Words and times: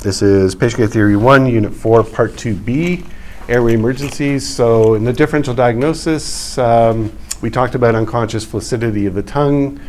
This 0.00 0.22
is 0.22 0.54
Patient 0.54 0.78
Care 0.78 0.86
Theory 0.86 1.16
1, 1.16 1.46
Unit 1.46 1.74
4, 1.74 2.04
Part 2.04 2.34
2B, 2.34 3.04
airway 3.48 3.74
emergencies. 3.74 4.48
So 4.48 4.94
in 4.94 5.02
the 5.02 5.12
differential 5.12 5.54
diagnosis, 5.54 6.56
um, 6.56 7.12
we 7.40 7.50
talked 7.50 7.74
about 7.74 7.96
unconscious 7.96 8.44
flaccidity 8.44 9.06
of 9.06 9.14
the 9.14 9.24
tongue, 9.24 9.80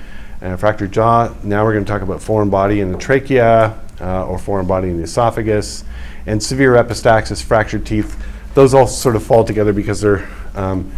uh, 0.42 0.58
fractured 0.58 0.94
jaw. 0.94 1.32
Now 1.44 1.64
we're 1.64 1.74
going 1.74 1.86
to 1.86 1.92
talk 1.92 2.02
about 2.02 2.24
foreign 2.24 2.50
body 2.50 2.80
in 2.80 2.92
the 2.92 2.98
trachea 2.98 3.80
uh, 4.02 4.26
or 4.26 4.40
foreign 4.40 4.66
body 4.66 4.90
in 4.90 4.98
the 4.98 5.04
esophagus, 5.04 5.84
and 6.26 6.42
severe 6.42 6.74
epistaxis, 6.74 7.44
fractured 7.44 7.86
teeth. 7.86 8.20
Those 8.56 8.74
all 8.74 8.88
sort 8.88 9.16
of 9.16 9.22
fall 9.22 9.44
together 9.44 9.74
because 9.74 10.02
they're 10.02 10.28
um, 10.56 10.92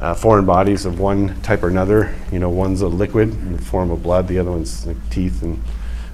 uh, 0.00 0.12
foreign 0.12 0.44
bodies 0.44 0.84
of 0.84 1.00
one 1.00 1.40
type 1.40 1.62
or 1.62 1.68
another. 1.68 2.14
You 2.30 2.40
know, 2.40 2.50
one's 2.50 2.82
a 2.82 2.88
liquid 2.88 3.30
in 3.30 3.56
the 3.56 3.62
form 3.62 3.90
of 3.90 4.02
blood, 4.02 4.28
the 4.28 4.38
other 4.38 4.50
one's 4.50 4.86
like 4.86 4.98
teeth 5.08 5.40
and 5.40 5.62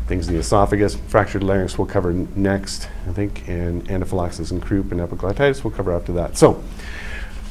things 0.06 0.28
in 0.28 0.34
the 0.34 0.40
esophagus. 0.40 0.94
Fractured 1.08 1.42
larynx 1.42 1.78
we'll 1.78 1.86
cover 1.86 2.12
next, 2.12 2.88
I 3.08 3.12
think, 3.12 3.48
and 3.48 3.90
anaphylaxis 3.90 4.50
and 4.50 4.62
croup 4.62 4.92
and 4.92 5.00
epiglottitis 5.00 5.64
we'll 5.64 5.72
cover 5.72 5.92
after 5.92 6.12
that. 6.14 6.36
So, 6.36 6.62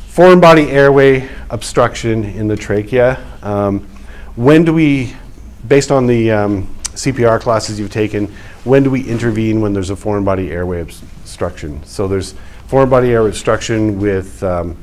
foreign 0.08 0.40
body 0.40 0.72
airway 0.72 1.30
obstruction 1.50 2.24
in 2.24 2.48
the 2.48 2.56
trachea. 2.56 3.22
Um, 3.42 3.82
when 4.36 4.64
do 4.64 4.74
we, 4.74 5.14
based 5.68 5.92
on 5.92 6.08
the 6.08 6.32
um, 6.32 6.68
CPR 6.94 7.40
classes 7.42 7.80
you've 7.80 7.92
taken, 7.92 8.28
when 8.64 8.84
do 8.84 8.90
we 8.90 9.08
intervene 9.08 9.62
when 9.62 9.74
there's 9.74 9.90
a 9.90 9.96
foreign 9.96 10.24
body 10.24 10.52
airway 10.52 10.82
obstruction? 10.82 11.84
So 11.84 12.08
there's 12.08 12.34
foreign 12.68 12.90
body 12.90 13.12
airway 13.12 13.30
obstruction 13.30 14.00
with 14.00 14.42
um, 14.44 14.78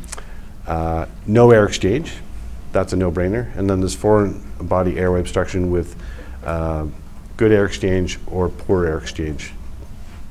uh, 0.66 1.06
no 1.26 1.50
air 1.50 1.66
exchange. 1.66 2.14
That's 2.72 2.92
a 2.92 2.96
no-brainer. 2.96 3.54
And 3.56 3.68
then 3.68 3.80
there's 3.80 3.94
foreign 3.94 4.42
body 4.60 4.98
airway 4.98 5.20
obstruction 5.20 5.70
with 5.70 5.96
uh, 6.44 6.86
good 7.36 7.52
air 7.52 7.64
exchange 7.64 8.18
or 8.26 8.48
poor 8.48 8.86
air 8.86 8.98
exchange. 8.98 9.52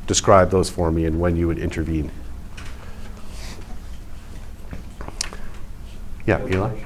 Describe 0.07 0.49
those 0.49 0.69
for 0.69 0.91
me 0.91 1.05
and 1.05 1.19
when 1.19 1.35
you 1.35 1.47
would 1.47 1.59
intervene. 1.59 2.11
Yeah, 6.25 6.45
Eli? 6.47 6.69
like 6.69 6.85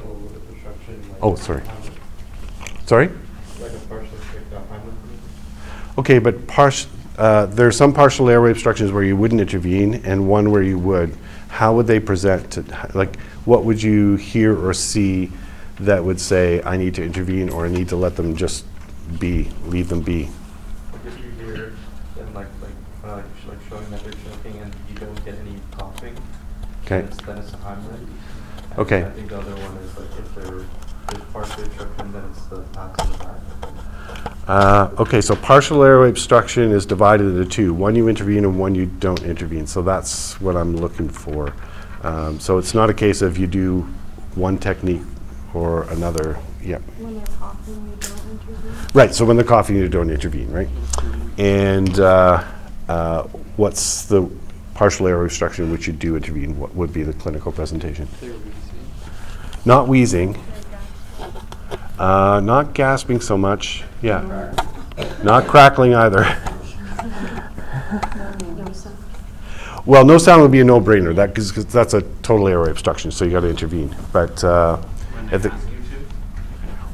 Oh, 1.22 1.36
sorry. 1.36 1.62
Sorry? 2.86 3.08
Like 3.59 3.72
a 3.72 3.78
partial 3.90 4.17
strict 4.30 4.53
Okay, 5.98 6.20
but 6.20 6.45
partial, 6.47 6.90
uh, 7.18 7.47
there 7.47 7.68
are 7.68 7.72
some 7.72 7.94
partial 7.94 8.30
airway 8.30 8.52
obstructions 8.52 8.92
where 8.92 9.03
you 9.03 9.16
wouldn't 9.18 9.42
intervene 9.42 9.95
and 10.06 10.30
one 10.30 10.52
where 10.52 10.62
you 10.62 10.78
would. 10.78 11.16
How 11.47 11.73
would 11.75 11.88
they 11.88 12.00
present 12.00 12.52
to, 12.52 12.90
like, 12.94 13.20
what 13.45 13.64
would 13.64 13.81
you 13.81 14.16
hear 14.16 14.56
or 14.56 14.73
see 14.73 15.31
that 15.80 16.03
would 16.03 16.20
say, 16.20 16.62
I 16.64 16.78
need 16.78 16.95
to 16.95 17.03
intervene 17.03 17.50
or 17.50 17.66
I 17.66 17.70
need 17.70 17.90
to 17.90 17.95
let 17.95 18.16
them 18.16 18.36
just 18.36 18.66
be, 19.20 19.50
leave 19.67 19.89
them 19.89 20.02
be? 20.02 20.30
Like 20.94 21.06
if 21.06 21.17
you 21.20 21.31
hear 21.45 21.73
them 22.16 22.34
like, 22.34 22.48
like, 22.61 22.72
uh, 23.06 23.16
like 23.17 23.25
sh- 23.42 23.47
like 23.47 23.58
showing 23.70 23.89
that 23.92 24.03
they're 24.03 24.14
choking 24.14 24.59
and 24.62 24.73
you 24.89 24.95
don't 24.95 25.25
get 25.25 25.36
any 25.36 25.59
coughing. 25.72 26.16
Okay. 26.86 27.02
Then 27.02 27.06
it's, 27.06 27.17
then 27.23 27.38
it's 27.38 27.53
a 27.53 27.58
Heimlich. 27.58 28.08
And 28.72 28.80
Okay. 28.80 29.03
I 29.03 29.09
think 29.12 29.30
the 29.30 29.38
other 29.39 29.52
one 29.56 29.78
is 29.78 29.97
like 29.97 30.20
if 30.20 30.36
there, 30.36 30.45
there's 31.09 31.23
partial 31.31 31.64
obstruction, 31.64 32.12
then 32.12 32.23
it's 32.31 32.45
the 32.47 32.59
pats 32.73 33.03
in 33.06 33.12
the 33.12 33.17
back. 33.20 33.39
Uh, 34.47 34.89
Okay, 35.00 35.22
so 35.22 35.36
partial 35.36 35.81
airway 35.84 36.09
obstruction 36.09 36.72
is 36.72 36.86
divided 36.86 37.25
into 37.28 37.45
two. 37.45 37.73
One 37.73 37.95
you 37.95 38.08
intervene 38.08 38.44
and 38.45 38.59
one 38.59 38.75
you 38.75 38.86
don't 38.86 39.23
intervene. 39.23 39.66
So 39.66 39.81
that's 39.81 40.40
what 40.42 40.56
I'm 40.56 40.75
looking 40.75 41.09
for. 41.09 41.53
Um, 42.03 42.40
So 42.40 42.58
it's 42.59 42.73
not 42.75 42.90
a 42.90 42.94
case 42.94 43.22
of 43.22 43.38
you 43.38 43.47
do 43.47 43.81
one 44.36 44.58
technique 44.58 45.02
or 45.53 45.84
another. 45.84 46.38
yep, 46.62 46.81
When 47.00 47.16
they're 47.16 47.25
coughing, 47.40 47.84
we 47.84 47.90
don't 47.92 48.03
intervene. 48.03 48.15
Right, 48.94 49.14
so 49.14 49.25
when 49.25 49.36
they're 49.36 49.45
coughing, 49.45 49.75
you 49.75 49.88
don't 49.89 50.09
intervene, 50.09 50.52
right? 50.52 50.69
And 51.38 52.00
uh, 52.00 52.44
uh, 52.88 53.23
what's 53.58 54.05
the 54.05 54.30
partial 54.73 55.08
airway 55.08 55.25
obstruction 55.25 55.72
which 55.72 55.88
you 55.88 55.94
do 55.94 56.16
intervene? 56.16 56.58
What 56.58 56.73
would 56.75 56.94
be 56.94 57.03
the 57.03 57.13
clinical 57.13 57.52
presentation? 57.52 58.08
Not 59.66 59.88
wheezing, 59.88 60.38
uh, 61.97 62.41
not 62.44 62.74
gasping 62.74 63.19
so 63.19 63.38
much, 63.38 63.84
yeah. 64.01 64.53
Not 65.24 65.47
crackling 65.47 65.94
either. 65.94 66.24
Well, 69.85 70.03
no 70.03 70.18
sound 70.18 70.41
would 70.41 70.51
be 70.51 70.62
a 70.62 70.63
no-brainer, 70.63 71.13
that, 71.16 71.35
because 71.35 71.66
that's 71.66 71.94
a 71.94 72.01
total 72.24 72.47
airway 72.47 72.72
obstruction, 72.72 73.12
so 73.12 73.24
you 73.24 73.31
got 73.31 73.41
to 73.41 73.50
intervene. 73.50 73.95
But, 74.12 74.44
uh, 74.44 74.81
if 75.31 75.44
the- 75.44 75.53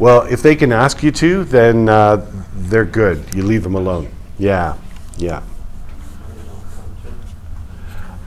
well, 0.01 0.23
if 0.23 0.41
they 0.41 0.55
can 0.55 0.71
ask 0.71 1.03
you 1.03 1.11
to, 1.11 1.43
then 1.43 1.87
uh, 1.87 2.25
they're 2.55 2.85
good. 2.85 3.23
You 3.35 3.43
leave 3.43 3.61
them 3.61 3.75
alone. 3.75 4.09
Yeah, 4.39 4.75
yeah. 5.17 5.43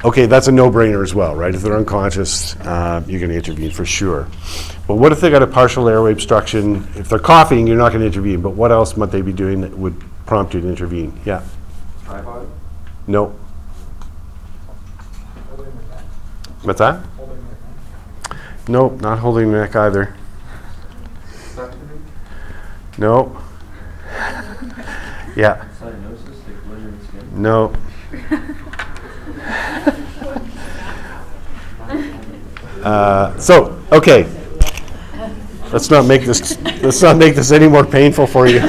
Okay, 0.04 0.26
that's 0.26 0.46
a 0.46 0.52
no-brainer 0.52 1.02
as 1.02 1.16
well, 1.16 1.34
right? 1.34 1.52
If 1.52 1.62
they're 1.62 1.76
unconscious, 1.76 2.54
uh, 2.60 3.02
you're 3.08 3.18
going 3.18 3.32
to 3.32 3.36
intervene 3.36 3.72
for 3.72 3.84
sure. 3.84 4.28
But 4.86 4.96
what 4.96 5.10
if 5.10 5.20
they 5.20 5.30
got 5.30 5.42
a 5.42 5.48
partial 5.48 5.88
airway 5.88 6.12
obstruction? 6.12 6.86
If 6.94 7.08
they're 7.08 7.18
coughing, 7.18 7.66
you're 7.66 7.76
not 7.76 7.88
going 7.88 8.02
to 8.02 8.06
intervene. 8.06 8.40
But 8.40 8.50
what 8.50 8.70
else 8.70 8.96
might 8.96 9.10
they 9.10 9.22
be 9.22 9.32
doing 9.32 9.62
that 9.62 9.76
would 9.76 10.00
prompt 10.26 10.54
you 10.54 10.60
to 10.60 10.68
intervene? 10.68 11.18
Yeah. 11.24 11.42
Tripod? 12.04 12.46
No. 13.08 13.34
What's 16.62 16.78
that? 16.78 17.04
Nope, 18.68 19.00
not 19.00 19.18
holding 19.18 19.50
the 19.50 19.58
neck 19.58 19.74
either. 19.74 20.14
Nope. 22.98 23.36
Yeah. 25.36 25.64
No. 27.32 27.72
Uh, 32.84 33.36
so, 33.38 33.82
okay. 33.90 34.28
Let's 35.72 35.90
not 35.90 36.06
make 36.06 36.22
this. 36.24 36.60
Let's 36.82 37.02
not 37.02 37.16
make 37.16 37.34
this 37.34 37.50
any 37.50 37.66
more 37.66 37.84
painful 37.84 38.26
for 38.26 38.46
you. 38.46 38.60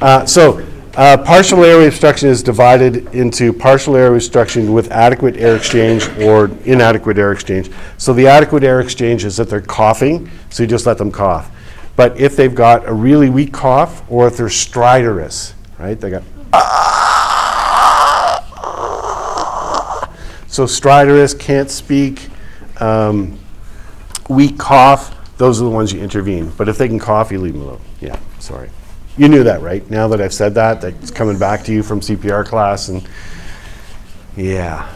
Uh, 0.00 0.24
so, 0.24 0.64
uh, 0.96 1.16
partial 1.18 1.64
airway 1.64 1.88
obstruction 1.88 2.28
is 2.28 2.42
divided 2.42 3.14
into 3.14 3.52
partial 3.52 3.96
airway 3.96 4.16
obstruction 4.16 4.72
with 4.72 4.90
adequate 4.90 5.36
air 5.36 5.56
exchange 5.56 6.08
or 6.20 6.50
inadequate 6.64 7.18
air 7.18 7.32
exchange. 7.32 7.70
So, 7.98 8.12
the 8.14 8.26
adequate 8.26 8.64
air 8.64 8.80
exchange 8.80 9.24
is 9.24 9.36
that 9.36 9.50
they're 9.50 9.60
coughing, 9.60 10.30
so 10.48 10.62
you 10.62 10.68
just 10.68 10.86
let 10.86 10.98
them 10.98 11.10
cough. 11.10 11.50
But 11.94 12.18
if 12.18 12.36
they've 12.36 12.54
got 12.54 12.88
a 12.88 12.92
really 12.92 13.28
weak 13.28 13.52
cough, 13.52 14.02
or 14.10 14.26
if 14.26 14.36
they're 14.36 14.48
stridorous, 14.48 15.54
right? 15.78 16.00
They 16.00 16.10
got. 16.10 16.22
So 20.52 20.66
stridorous, 20.66 21.38
can't 21.38 21.70
speak, 21.70 22.28
um, 22.78 23.38
weak 24.28 24.58
cough, 24.58 25.16
those 25.38 25.62
are 25.62 25.64
the 25.64 25.70
ones 25.70 25.94
you 25.94 26.00
intervene. 26.02 26.52
But 26.58 26.68
if 26.68 26.76
they 26.76 26.88
can 26.88 26.98
cough, 26.98 27.32
you 27.32 27.38
leave 27.40 27.54
them 27.54 27.62
alone. 27.62 27.80
Yeah, 28.02 28.18
sorry. 28.38 28.68
You 29.16 29.30
knew 29.30 29.44
that, 29.44 29.62
right? 29.62 29.88
Now 29.90 30.08
that 30.08 30.20
I've 30.20 30.34
said 30.34 30.54
that, 30.56 30.82
that's 30.82 31.10
coming 31.10 31.38
back 31.38 31.64
to 31.64 31.72
you 31.72 31.82
from 31.82 32.00
CPR 32.00 32.44
class 32.44 32.88
and, 32.88 33.08
yeah, 34.36 34.94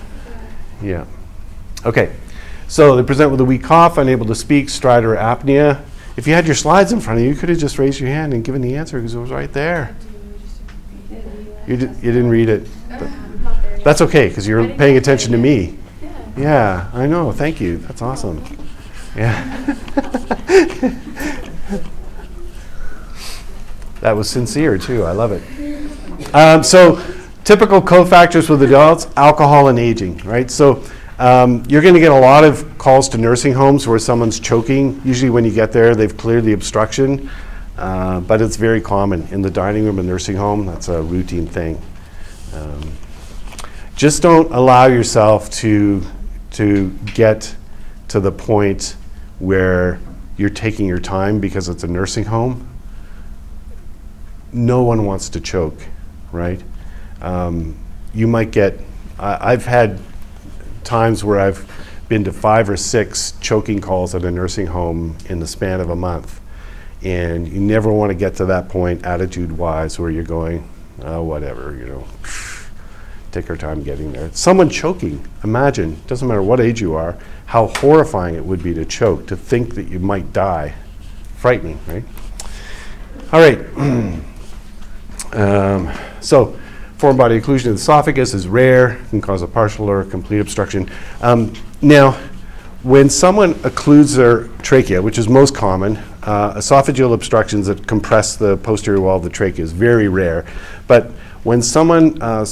yeah. 0.82 1.06
Okay, 1.86 2.14
so 2.68 2.94
they 2.94 3.02
present 3.02 3.30
with 3.30 3.40
a 3.40 3.44
weak 3.44 3.62
cough, 3.62 3.96
unable 3.96 4.26
to 4.26 4.34
speak, 4.34 4.66
stridor 4.66 5.16
apnea. 5.16 5.82
If 6.16 6.26
you 6.26 6.34
had 6.34 6.46
your 6.46 6.54
slides 6.54 6.92
in 6.92 7.00
front 7.00 7.18
of 7.18 7.24
you, 7.24 7.30
you 7.30 7.36
could 7.36 7.48
have 7.48 7.58
just 7.58 7.78
raised 7.78 8.00
your 8.00 8.08
hand 8.08 8.32
and 8.32 8.44
given 8.44 8.62
the 8.62 8.76
answer 8.76 8.98
because 8.98 9.14
it 9.14 9.18
was 9.18 9.30
right 9.30 9.52
there. 9.52 9.96
You, 11.66 11.76
you 11.76 11.76
didn't 11.76 12.30
read 12.30 12.48
it. 12.48 12.68
That's 13.84 14.00
okay, 14.00 14.28
because 14.28 14.46
you're 14.48 14.68
paying 14.68 14.96
attention 14.96 15.32
to 15.32 15.38
me. 15.38 15.78
Yeah, 16.36 16.90
I 16.92 17.06
know, 17.06 17.32
thank 17.32 17.60
you, 17.60 17.78
that's 17.78 18.02
awesome. 18.02 18.42
Yeah. 19.16 19.74
That 24.06 24.14
was 24.14 24.30
sincere, 24.30 24.78
too, 24.78 25.02
I 25.02 25.10
love 25.10 25.32
it. 25.32 26.34
Um, 26.34 26.62
so, 26.62 27.02
typical 27.42 27.82
cofactors 27.82 28.48
with 28.48 28.62
adults, 28.62 29.08
alcohol 29.16 29.66
and 29.66 29.80
aging, 29.80 30.18
right? 30.18 30.48
So, 30.48 30.84
um, 31.18 31.64
you're 31.66 31.82
going 31.82 31.94
to 31.94 31.98
get 31.98 32.12
a 32.12 32.20
lot 32.20 32.44
of 32.44 32.75
calls 32.78 33.08
to 33.10 33.18
nursing 33.18 33.52
homes 33.52 33.86
where 33.86 33.98
someone's 33.98 34.40
choking. 34.40 35.00
Usually, 35.04 35.30
when 35.30 35.44
you 35.44 35.52
get 35.52 35.72
there, 35.72 35.94
they've 35.94 36.16
cleared 36.16 36.44
the 36.44 36.52
obstruction, 36.52 37.30
uh, 37.76 38.20
but 38.20 38.40
it's 38.40 38.56
very 38.56 38.80
common 38.80 39.26
in 39.28 39.42
the 39.42 39.50
dining 39.50 39.84
room 39.84 39.98
of 39.98 40.04
a 40.04 40.08
nursing 40.08 40.36
home. 40.36 40.66
That's 40.66 40.88
a 40.88 41.02
routine 41.02 41.46
thing. 41.46 41.80
Um, 42.54 42.92
just 43.96 44.22
don't 44.22 44.52
allow 44.52 44.86
yourself 44.86 45.50
to 45.50 46.02
to 46.52 46.90
get 47.14 47.54
to 48.08 48.20
the 48.20 48.32
point 48.32 48.96
where 49.38 50.00
you're 50.36 50.50
taking 50.50 50.86
your 50.86 50.98
time 50.98 51.40
because 51.40 51.68
it's 51.68 51.82
a 51.82 51.88
nursing 51.88 52.24
home. 52.24 52.68
No 54.52 54.82
one 54.82 55.04
wants 55.04 55.28
to 55.30 55.40
choke, 55.40 55.78
right? 56.32 56.62
Um, 57.20 57.76
you 58.14 58.26
might 58.26 58.50
get. 58.50 58.78
I, 59.18 59.52
I've 59.52 59.64
had 59.64 59.98
times 60.84 61.24
where 61.24 61.40
I've 61.40 61.58
been 62.08 62.24
to 62.24 62.32
five 62.32 62.70
or 62.70 62.76
six 62.76 63.32
choking 63.40 63.80
calls 63.80 64.14
at 64.14 64.24
a 64.24 64.30
nursing 64.30 64.66
home 64.66 65.16
in 65.28 65.40
the 65.40 65.46
span 65.46 65.80
of 65.80 65.90
a 65.90 65.96
month, 65.96 66.40
and 67.02 67.48
you 67.48 67.60
never 67.60 67.92
want 67.92 68.10
to 68.10 68.14
get 68.14 68.36
to 68.36 68.46
that 68.46 68.68
point 68.68 69.04
attitude-wise 69.04 69.98
where 69.98 70.10
you're 70.10 70.22
going, 70.22 70.68
oh, 71.02 71.22
whatever, 71.22 71.76
you 71.76 71.86
know. 71.86 72.06
take 73.32 73.50
our 73.50 73.56
time 73.56 73.82
getting 73.82 74.12
there. 74.12 74.30
Someone 74.32 74.70
choking, 74.70 75.22
imagine, 75.44 76.00
doesn't 76.06 76.26
matter 76.26 76.42
what 76.42 76.58
age 76.58 76.80
you 76.80 76.94
are, 76.94 77.18
how 77.44 77.66
horrifying 77.66 78.34
it 78.34 78.44
would 78.44 78.62
be 78.62 78.72
to 78.72 78.84
choke, 78.84 79.26
to 79.26 79.36
think 79.36 79.74
that 79.74 79.88
you 79.88 79.98
might 79.98 80.32
die. 80.32 80.74
Frightening, 81.36 81.78
right? 81.86 82.04
All 83.32 83.40
right. 83.40 84.22
Um, 85.32 85.92
so, 86.20 86.58
foreign 86.98 87.16
body 87.16 87.38
occlusion 87.40 87.66
of 87.66 87.74
the 87.76 87.80
esophagus 87.80 88.32
is 88.32 88.48
rare, 88.48 89.00
can 89.10 89.20
cause 89.20 89.42
a 89.42 89.46
partial 89.46 89.88
or 89.90 90.04
complete 90.04 90.38
obstruction. 90.38 90.90
Um, 91.20 91.52
now, 91.82 92.12
when 92.82 93.10
someone 93.10 93.54
occludes 93.54 94.16
their 94.16 94.48
trachea, 94.62 95.02
which 95.02 95.18
is 95.18 95.28
most 95.28 95.54
common, 95.54 95.96
uh, 96.22 96.54
esophageal 96.54 97.12
obstructions 97.12 97.66
that 97.66 97.86
compress 97.86 98.36
the 98.36 98.56
posterior 98.58 99.00
wall 99.00 99.16
of 99.16 99.22
the 99.22 99.30
trachea 99.30 99.64
is 99.64 99.72
very 99.72 100.08
rare. 100.08 100.46
But 100.86 101.10
when 101.44 101.62
someone, 101.62 102.20
uh, 102.22 102.46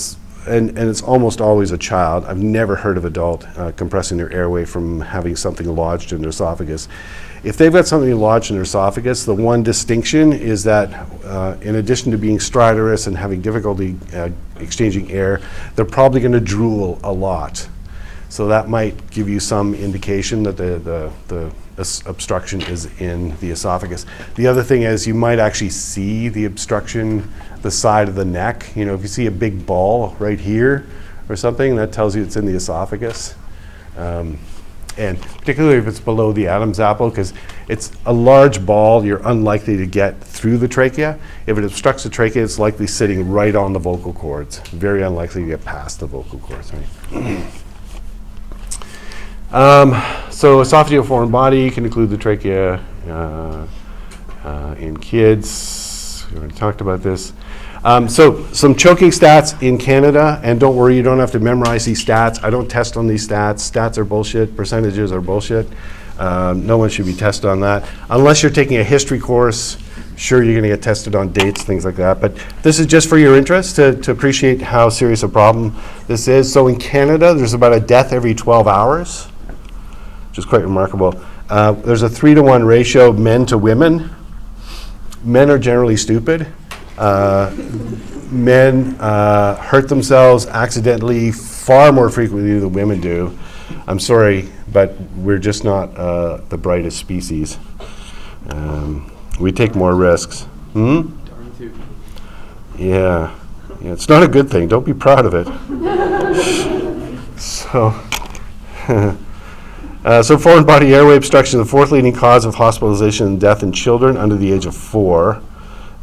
and, 0.46 0.70
and 0.70 0.90
it's 0.90 1.02
almost 1.02 1.40
always 1.40 1.70
a 1.70 1.78
child, 1.78 2.24
I've 2.26 2.42
never 2.42 2.76
heard 2.76 2.98
of 2.98 3.04
adult 3.04 3.46
uh, 3.56 3.72
compressing 3.72 4.18
their 4.18 4.32
airway 4.32 4.64
from 4.64 5.00
having 5.00 5.36
something 5.36 5.66
lodged 5.74 6.12
in 6.12 6.20
their 6.20 6.30
esophagus. 6.30 6.88
If 7.44 7.58
they've 7.58 7.72
got 7.72 7.86
something 7.86 8.18
lodged 8.18 8.50
in 8.50 8.56
their 8.56 8.62
esophagus, 8.62 9.26
the 9.26 9.34
one 9.34 9.62
distinction 9.62 10.32
is 10.32 10.64
that 10.64 10.90
uh, 11.24 11.58
in 11.60 11.74
addition 11.76 12.10
to 12.12 12.16
being 12.16 12.38
stridorous 12.38 13.06
and 13.06 13.18
having 13.18 13.42
difficulty 13.42 13.96
uh, 14.14 14.30
exchanging 14.56 15.12
air, 15.12 15.42
they're 15.76 15.84
probably 15.84 16.20
going 16.20 16.32
to 16.32 16.40
drool 16.40 16.98
a 17.04 17.12
lot. 17.12 17.68
So 18.30 18.48
that 18.48 18.70
might 18.70 19.10
give 19.10 19.28
you 19.28 19.40
some 19.40 19.74
indication 19.74 20.42
that 20.44 20.56
the, 20.56 20.78
the, 20.78 21.12
the 21.76 22.02
obstruction 22.06 22.62
is 22.62 22.86
in 22.98 23.36
the 23.40 23.50
esophagus. 23.50 24.06
The 24.36 24.46
other 24.46 24.62
thing 24.62 24.82
is 24.82 25.06
you 25.06 25.14
might 25.14 25.38
actually 25.38 25.70
see 25.70 26.30
the 26.30 26.46
obstruction, 26.46 27.30
the 27.60 27.70
side 27.70 28.08
of 28.08 28.14
the 28.14 28.24
neck. 28.24 28.72
You 28.74 28.86
know, 28.86 28.94
if 28.94 29.02
you 29.02 29.08
see 29.08 29.26
a 29.26 29.30
big 29.30 29.66
ball 29.66 30.16
right 30.18 30.40
here 30.40 30.86
or 31.28 31.36
something, 31.36 31.76
that 31.76 31.92
tells 31.92 32.16
you 32.16 32.22
it's 32.22 32.36
in 32.36 32.46
the 32.46 32.54
esophagus. 32.54 33.34
Um, 33.98 34.38
and 34.96 35.20
particularly 35.20 35.76
if 35.76 35.86
it's 35.86 36.00
below 36.00 36.32
the 36.32 36.46
Adam's 36.46 36.80
apple, 36.80 37.10
because 37.10 37.32
it's 37.68 37.92
a 38.06 38.12
large 38.12 38.64
ball, 38.64 39.04
you're 39.04 39.26
unlikely 39.26 39.76
to 39.76 39.86
get 39.86 40.22
through 40.22 40.58
the 40.58 40.68
trachea. 40.68 41.18
If 41.46 41.58
it 41.58 41.64
obstructs 41.64 42.02
the 42.02 42.10
trachea, 42.10 42.44
it's 42.44 42.58
likely 42.58 42.86
sitting 42.86 43.30
right 43.30 43.54
on 43.54 43.72
the 43.72 43.78
vocal 43.78 44.12
cords. 44.12 44.58
Very 44.68 45.02
unlikely 45.02 45.42
to 45.42 45.48
get 45.48 45.64
past 45.64 46.00
the 46.00 46.06
vocal 46.06 46.38
cords, 46.38 46.72
right? 46.72 47.52
Um, 49.52 49.90
so 50.30 50.60
esophageal 50.62 51.06
foreign 51.06 51.30
body 51.30 51.70
can 51.70 51.84
include 51.84 52.10
the 52.10 52.18
trachea 52.18 52.84
uh, 53.06 53.66
uh, 54.42 54.74
in 54.78 54.96
kids. 54.96 56.26
We 56.32 56.38
already 56.38 56.54
talked 56.54 56.80
about 56.80 57.02
this. 57.02 57.32
Um, 57.84 58.08
so 58.08 58.44
some 58.52 58.74
choking 58.74 59.10
stats 59.10 59.62
in 59.62 59.78
Canada, 59.78 60.40
and 60.42 60.58
don't 60.58 60.74
worry, 60.74 60.96
you 60.96 61.02
don't 61.02 61.18
have 61.18 61.32
to 61.32 61.40
memorize 61.40 61.84
these 61.84 62.04
stats. 62.04 62.42
I 62.42 62.50
don't 62.50 62.68
test 62.68 62.96
on 62.96 63.06
these 63.06 63.28
stats. 63.28 63.70
Stats 63.70 63.98
are 63.98 64.04
bullshit. 64.04 64.56
Percentages 64.56 65.12
are 65.12 65.20
bullshit. 65.20 65.68
Um, 66.18 66.66
no 66.66 66.78
one 66.78 66.88
should 66.88 67.06
be 67.06 67.14
tested 67.14 67.46
on 67.46 67.60
that 67.60 67.88
unless 68.08 68.42
you're 68.42 68.52
taking 68.52 68.78
a 68.78 68.84
history 68.84 69.18
course. 69.18 69.76
Sure, 70.16 70.42
you're 70.44 70.54
going 70.54 70.62
to 70.62 70.68
get 70.68 70.80
tested 70.80 71.16
on 71.16 71.32
dates, 71.32 71.62
things 71.64 71.84
like 71.84 71.96
that. 71.96 72.20
But 72.20 72.36
this 72.62 72.78
is 72.78 72.86
just 72.86 73.08
for 73.08 73.18
your 73.18 73.36
interest 73.36 73.76
to, 73.76 74.00
to 74.02 74.12
appreciate 74.12 74.62
how 74.62 74.88
serious 74.88 75.24
a 75.24 75.28
problem 75.28 75.76
this 76.06 76.28
is. 76.28 76.52
So 76.52 76.68
in 76.68 76.76
Canada, 76.76 77.34
there's 77.34 77.52
about 77.52 77.72
a 77.72 77.80
death 77.80 78.12
every 78.12 78.34
12 78.34 78.68
hours 78.68 79.28
which 80.34 80.40
is 80.40 80.44
quite 80.46 80.62
remarkable. 80.62 81.14
Uh, 81.48 81.70
there's 81.70 82.02
a 82.02 82.08
three 82.08 82.34
to 82.34 82.42
one 82.42 82.64
ratio 82.64 83.10
of 83.10 83.20
men 83.20 83.46
to 83.46 83.56
women. 83.56 84.10
Men 85.22 85.48
are 85.48 85.60
generally 85.60 85.96
stupid. 85.96 86.48
Uh, 86.98 87.54
men 88.30 88.96
uh, 89.00 89.56
hurt 89.56 89.88
themselves 89.88 90.46
accidentally 90.46 91.32
far 91.32 91.92
more 91.92 92.08
frequently 92.08 92.58
than 92.58 92.72
women 92.72 93.00
do. 93.00 93.36
I'm 93.86 93.98
sorry, 93.98 94.48
but 94.72 94.98
we're 95.16 95.38
just 95.38 95.64
not 95.64 95.96
uh, 95.96 96.38
the 96.48 96.58
brightest 96.58 96.98
species. 96.98 97.58
Um, 98.50 99.10
we 99.40 99.52
take 99.52 99.74
more 99.74 99.94
risks. 99.94 100.42
Hmm? 100.72 101.10
Yeah. 102.78 103.34
yeah. 103.80 103.92
It's 103.92 104.08
not 104.08 104.22
a 104.22 104.28
good 104.28 104.50
thing. 104.50 104.68
Don't 104.68 104.86
be 104.86 104.94
proud 104.94 105.26
of 105.26 105.34
it. 105.34 105.46
so. 107.38 107.94
Uh, 110.04 110.22
so, 110.22 110.36
foreign 110.36 110.66
body 110.66 110.92
airway 110.94 111.16
obstruction 111.16 111.58
the 111.58 111.64
fourth 111.64 111.90
leading 111.90 112.12
cause 112.12 112.44
of 112.44 112.56
hospitalization 112.56 113.26
and 113.26 113.40
death 113.40 113.62
in 113.62 113.72
children 113.72 114.18
under 114.18 114.36
the 114.36 114.52
age 114.52 114.66
of 114.66 114.76
four. 114.76 115.40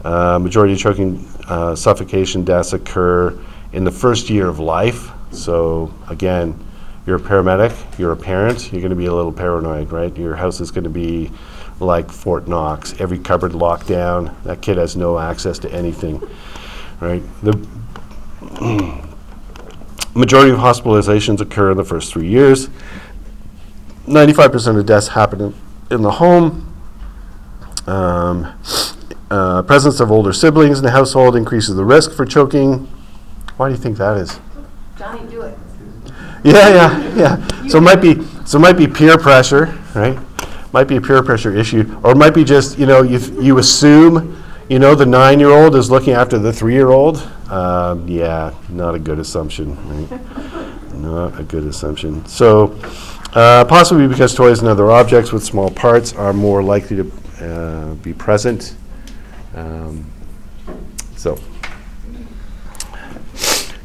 Uh, 0.03 0.39
majority 0.39 0.74
of 0.74 0.80
choking, 0.80 1.27
uh, 1.48 1.75
suffocation 1.75 2.44
deaths 2.44 2.74
occur 2.74 3.38
in 3.74 3.83
the 3.83 3.92
first 3.92 4.30
year 4.30 4.48
of 4.48 4.59
life. 4.59 5.09
So, 5.31 5.94
again, 6.09 6.59
you're 7.06 7.18
a 7.18 7.19
paramedic, 7.19 8.00
you're 8.00 8.12
a 8.12 8.18
parent, 8.18 8.71
you're 8.71 8.81
going 8.81 8.92
to 8.92 8.95
be 8.95 9.06
a 9.06 9.13
little 9.13 9.31
paranoid, 9.31 9.92
right? 9.92 10.15
Your 10.18 10.36
house 10.36 10.59
is 10.59 10.71
going 10.71 10.83
to 10.83 10.89
be 10.89 11.31
like 11.80 12.12
Fort 12.12 12.48
Knox, 12.48 13.00
every 13.00 13.18
cupboard 13.18 13.53
locked 13.53 13.88
down. 13.88 14.36
That 14.44 14.62
kid 14.62 14.77
has 14.77 14.95
no 14.95 15.18
access 15.18 15.57
to 15.59 15.71
anything, 15.71 16.21
right? 17.00 17.24
The 17.42 17.54
majority 20.15 20.51
of 20.51 20.59
hospitalizations 20.59 21.42
occur 21.42 21.71
in 21.71 21.77
the 21.77 21.86
first 21.86 22.12
three 22.12 22.27
years. 22.27 22.69
95% 24.06 24.80
of 24.80 24.86
deaths 24.86 25.07
happen 25.07 25.42
in, 25.42 25.54
in 25.89 26.01
the 26.01 26.12
home. 26.12 26.68
Um, 27.88 28.54
uh, 29.31 29.63
presence 29.63 30.01
of 30.01 30.12
older 30.12 30.33
siblings 30.33 30.78
in 30.78 30.83
the 30.83 30.92
household 30.92 31.36
increases 31.38 31.75
the 31.75 31.86
risk 31.86 32.12
for 32.12 32.25
choking. 32.25 32.86
Why 33.56 33.69
do 33.69 33.75
you 33.75 33.81
think 33.81 33.98
that 33.98 34.18
is? 34.18 34.39
Johnny, 34.98 35.25
do 35.30 35.42
it. 35.44 35.57
Yeah, 36.44 36.69
yeah, 36.69 37.16
yeah. 37.16 37.68
So 37.68 37.78
it 37.78 37.81
might 37.81 38.01
be 38.01 38.22
so 38.45 38.57
it 38.57 38.62
might 38.62 38.78
be 38.78 38.88
peer 38.88 39.18
pressure, 39.18 39.78
right? 39.95 40.19
Might 40.74 40.88
be 40.88 40.98
a 40.98 41.01
peer 41.01 41.24
pressure 41.24 41.56
issue, 41.56 42.00
or 42.04 42.12
it 42.12 42.18
might 42.18 42.33
be 42.33 42.44
just 42.44 42.78
you 42.78 42.86
know 42.86 43.04
you 43.04 43.19
you 43.42 43.57
assume 43.60 44.44
you 44.69 44.80
know 44.80 44.95
the 44.95 45.06
nine 45.06 45.39
year 45.39 45.51
old 45.51 45.75
is 45.75 45.89
looking 45.89 46.13
after 46.13 46.38
the 46.38 46.51
three 46.51 46.74
year 46.74 46.89
old. 46.89 47.18
Um, 47.50 48.07
yeah, 48.07 48.54
not 48.69 48.95
a 48.95 49.00
good 49.00 49.19
assumption, 49.19 49.78
right? 50.10 50.22
Not 50.94 51.39
a 51.39 51.44
good 51.44 51.66
assumption. 51.66 52.24
So 52.28 52.78
uh, 53.33 53.66
possibly 53.66 54.07
because 54.07 54.36
toys 54.36 54.60
and 54.60 54.68
other 54.68 54.92
objects 54.92 55.31
with 55.31 55.44
small 55.44 55.72
parts 55.72 56.13
are 56.13 56.31
more 56.31 56.62
likely 56.62 56.98
to 56.98 57.12
uh, 57.42 57.94
be 57.95 58.13
present. 58.13 58.75
Um, 59.56 60.06
so. 61.15 61.38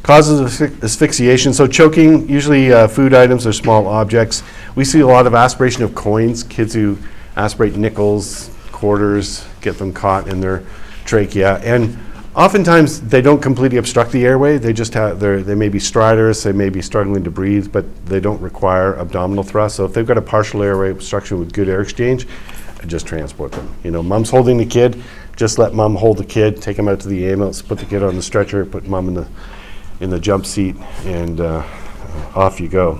Causes 0.02 0.40
of 0.40 0.46
asphy- 0.46 0.82
asphyxiation, 0.84 1.52
so 1.52 1.66
choking, 1.66 2.28
usually 2.28 2.72
uh, 2.72 2.86
food 2.86 3.12
items 3.12 3.46
or 3.46 3.52
small 3.52 3.88
objects. 3.88 4.42
We 4.76 4.84
see 4.84 5.00
a 5.00 5.06
lot 5.06 5.26
of 5.26 5.34
aspiration 5.34 5.82
of 5.82 5.94
coins, 5.94 6.44
kids 6.44 6.74
who 6.74 6.96
aspirate 7.34 7.76
nickels, 7.76 8.50
quarters, 8.70 9.44
get 9.60 9.78
them 9.78 9.92
caught 9.92 10.28
in 10.28 10.40
their 10.40 10.62
trachea. 11.04 11.58
And 11.58 11.98
oftentimes, 12.36 13.00
they 13.00 13.20
don't 13.20 13.42
completely 13.42 13.78
obstruct 13.78 14.12
the 14.12 14.24
airway. 14.24 14.58
They 14.58 14.72
just 14.72 14.94
have, 14.94 15.18
they're, 15.18 15.40
may 15.56 15.68
be 15.68 15.80
stridorous, 15.80 16.44
they 16.44 16.52
may 16.52 16.68
be 16.68 16.82
struggling 16.82 17.24
to 17.24 17.30
breathe, 17.30 17.72
but 17.72 18.06
they 18.06 18.20
don't 18.20 18.40
require 18.40 18.94
abdominal 18.96 19.42
thrust. 19.42 19.76
So 19.76 19.86
if 19.86 19.92
they've 19.92 20.06
got 20.06 20.18
a 20.18 20.22
partial 20.22 20.62
airway 20.62 20.90
obstruction 20.90 21.40
with 21.40 21.52
good 21.52 21.68
air 21.68 21.80
exchange, 21.80 22.28
just 22.86 23.06
transport 23.06 23.52
them. 23.52 23.74
You 23.82 23.90
know, 23.90 24.02
mom's 24.02 24.30
holding 24.30 24.58
the 24.58 24.66
kid, 24.66 25.02
just 25.36 25.58
let 25.58 25.74
mom 25.74 25.94
hold 25.94 26.16
the 26.16 26.24
kid, 26.24 26.60
take 26.60 26.78
him 26.78 26.88
out 26.88 26.98
to 27.00 27.08
the 27.08 27.30
ambulance, 27.30 27.62
put 27.62 27.78
the 27.78 27.84
kid 27.84 28.02
on 28.02 28.16
the 28.16 28.22
stretcher, 28.22 28.64
put 28.64 28.86
mom 28.86 29.08
in 29.08 29.14
the 29.14 29.28
in 30.00 30.10
the 30.10 30.18
jump 30.18 30.44
seat, 30.44 30.76
and 31.04 31.40
uh, 31.40 31.64
off 32.34 32.60
you 32.60 32.68
go. 32.68 32.98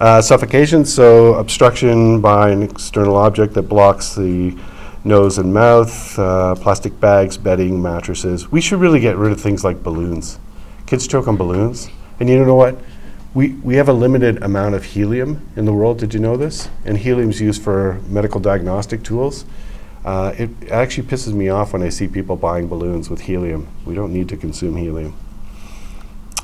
Uh, 0.00 0.22
suffocation, 0.22 0.84
so 0.84 1.34
obstruction 1.34 2.20
by 2.20 2.50
an 2.50 2.62
external 2.62 3.16
object 3.16 3.54
that 3.54 3.62
blocks 3.62 4.14
the 4.14 4.56
nose 5.02 5.38
and 5.38 5.52
mouth, 5.52 6.18
uh, 6.18 6.54
plastic 6.54 7.00
bags, 7.00 7.36
bedding, 7.36 7.82
mattresses. 7.82 8.50
We 8.52 8.60
should 8.60 8.80
really 8.80 9.00
get 9.00 9.16
rid 9.16 9.32
of 9.32 9.40
things 9.40 9.64
like 9.64 9.82
balloons. 9.82 10.38
Kids 10.86 11.08
choke 11.08 11.26
on 11.26 11.36
balloons. 11.36 11.88
And 12.20 12.28
you 12.28 12.44
know 12.44 12.54
what? 12.54 12.78
We, 13.34 13.50
we 13.54 13.76
have 13.76 13.88
a 13.88 13.92
limited 13.92 14.42
amount 14.42 14.74
of 14.74 14.84
helium 14.84 15.48
in 15.56 15.64
the 15.64 15.72
world. 15.72 15.98
Did 15.98 16.14
you 16.14 16.20
know 16.20 16.36
this? 16.36 16.68
And 16.84 16.98
helium's 16.98 17.40
used 17.40 17.62
for 17.62 18.00
medical 18.08 18.40
diagnostic 18.40 19.02
tools. 19.02 19.44
Uh, 20.08 20.32
it 20.38 20.70
actually 20.70 21.06
pisses 21.06 21.34
me 21.34 21.50
off 21.50 21.74
when 21.74 21.82
I 21.82 21.90
see 21.90 22.08
people 22.08 22.34
buying 22.34 22.66
balloons 22.66 23.10
with 23.10 23.20
helium. 23.20 23.68
We 23.84 23.94
don't 23.94 24.10
need 24.10 24.30
to 24.30 24.38
consume 24.38 24.76
helium 24.76 25.14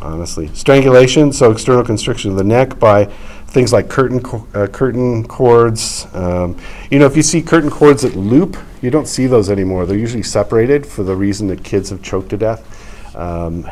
honestly. 0.03 0.49
Strangulation, 0.49 1.33
so 1.33 1.51
external 1.51 1.83
constriction 1.83 2.31
of 2.31 2.37
the 2.37 2.45
neck 2.45 2.79
by 2.79 3.07
things 3.47 3.73
like 3.73 3.89
curtain 3.89 4.21
co- 4.21 4.47
uh, 4.53 4.67
curtain 4.67 5.27
cords. 5.27 6.07
Um, 6.13 6.59
you 6.91 6.99
know, 6.99 7.07
if 7.07 7.17
you 7.17 7.23
see 7.23 7.41
curtain 7.41 7.71
cords 7.71 8.03
that 8.03 8.15
loop, 8.17 8.59
you 8.83 8.91
don't 8.91 9.09
see 9.09 9.27
those 9.27 9.49
anymore. 9.49 9.87
They're 9.87 9.97
usually 9.97 10.23
separated 10.23 10.85
for 10.85 11.03
the 11.03 11.17
reason 11.17 11.47
that 11.49 11.65
kids 11.65 11.89
have 11.89 12.03
choked 12.03 12.29
to 12.31 12.37
death, 12.37 13.17
um, 13.17 13.67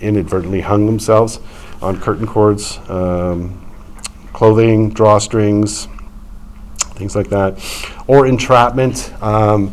inadvertently 0.00 0.62
hung 0.62 0.86
themselves 0.86 1.38
on 1.80 2.00
curtain 2.00 2.26
cords. 2.26 2.78
Um, 2.88 3.64
clothing, 4.32 4.92
drawstrings, 4.92 5.86
things 6.98 7.16
like 7.16 7.28
that, 7.30 7.58
or 8.06 8.26
entrapment. 8.26 9.12
Um, 9.22 9.72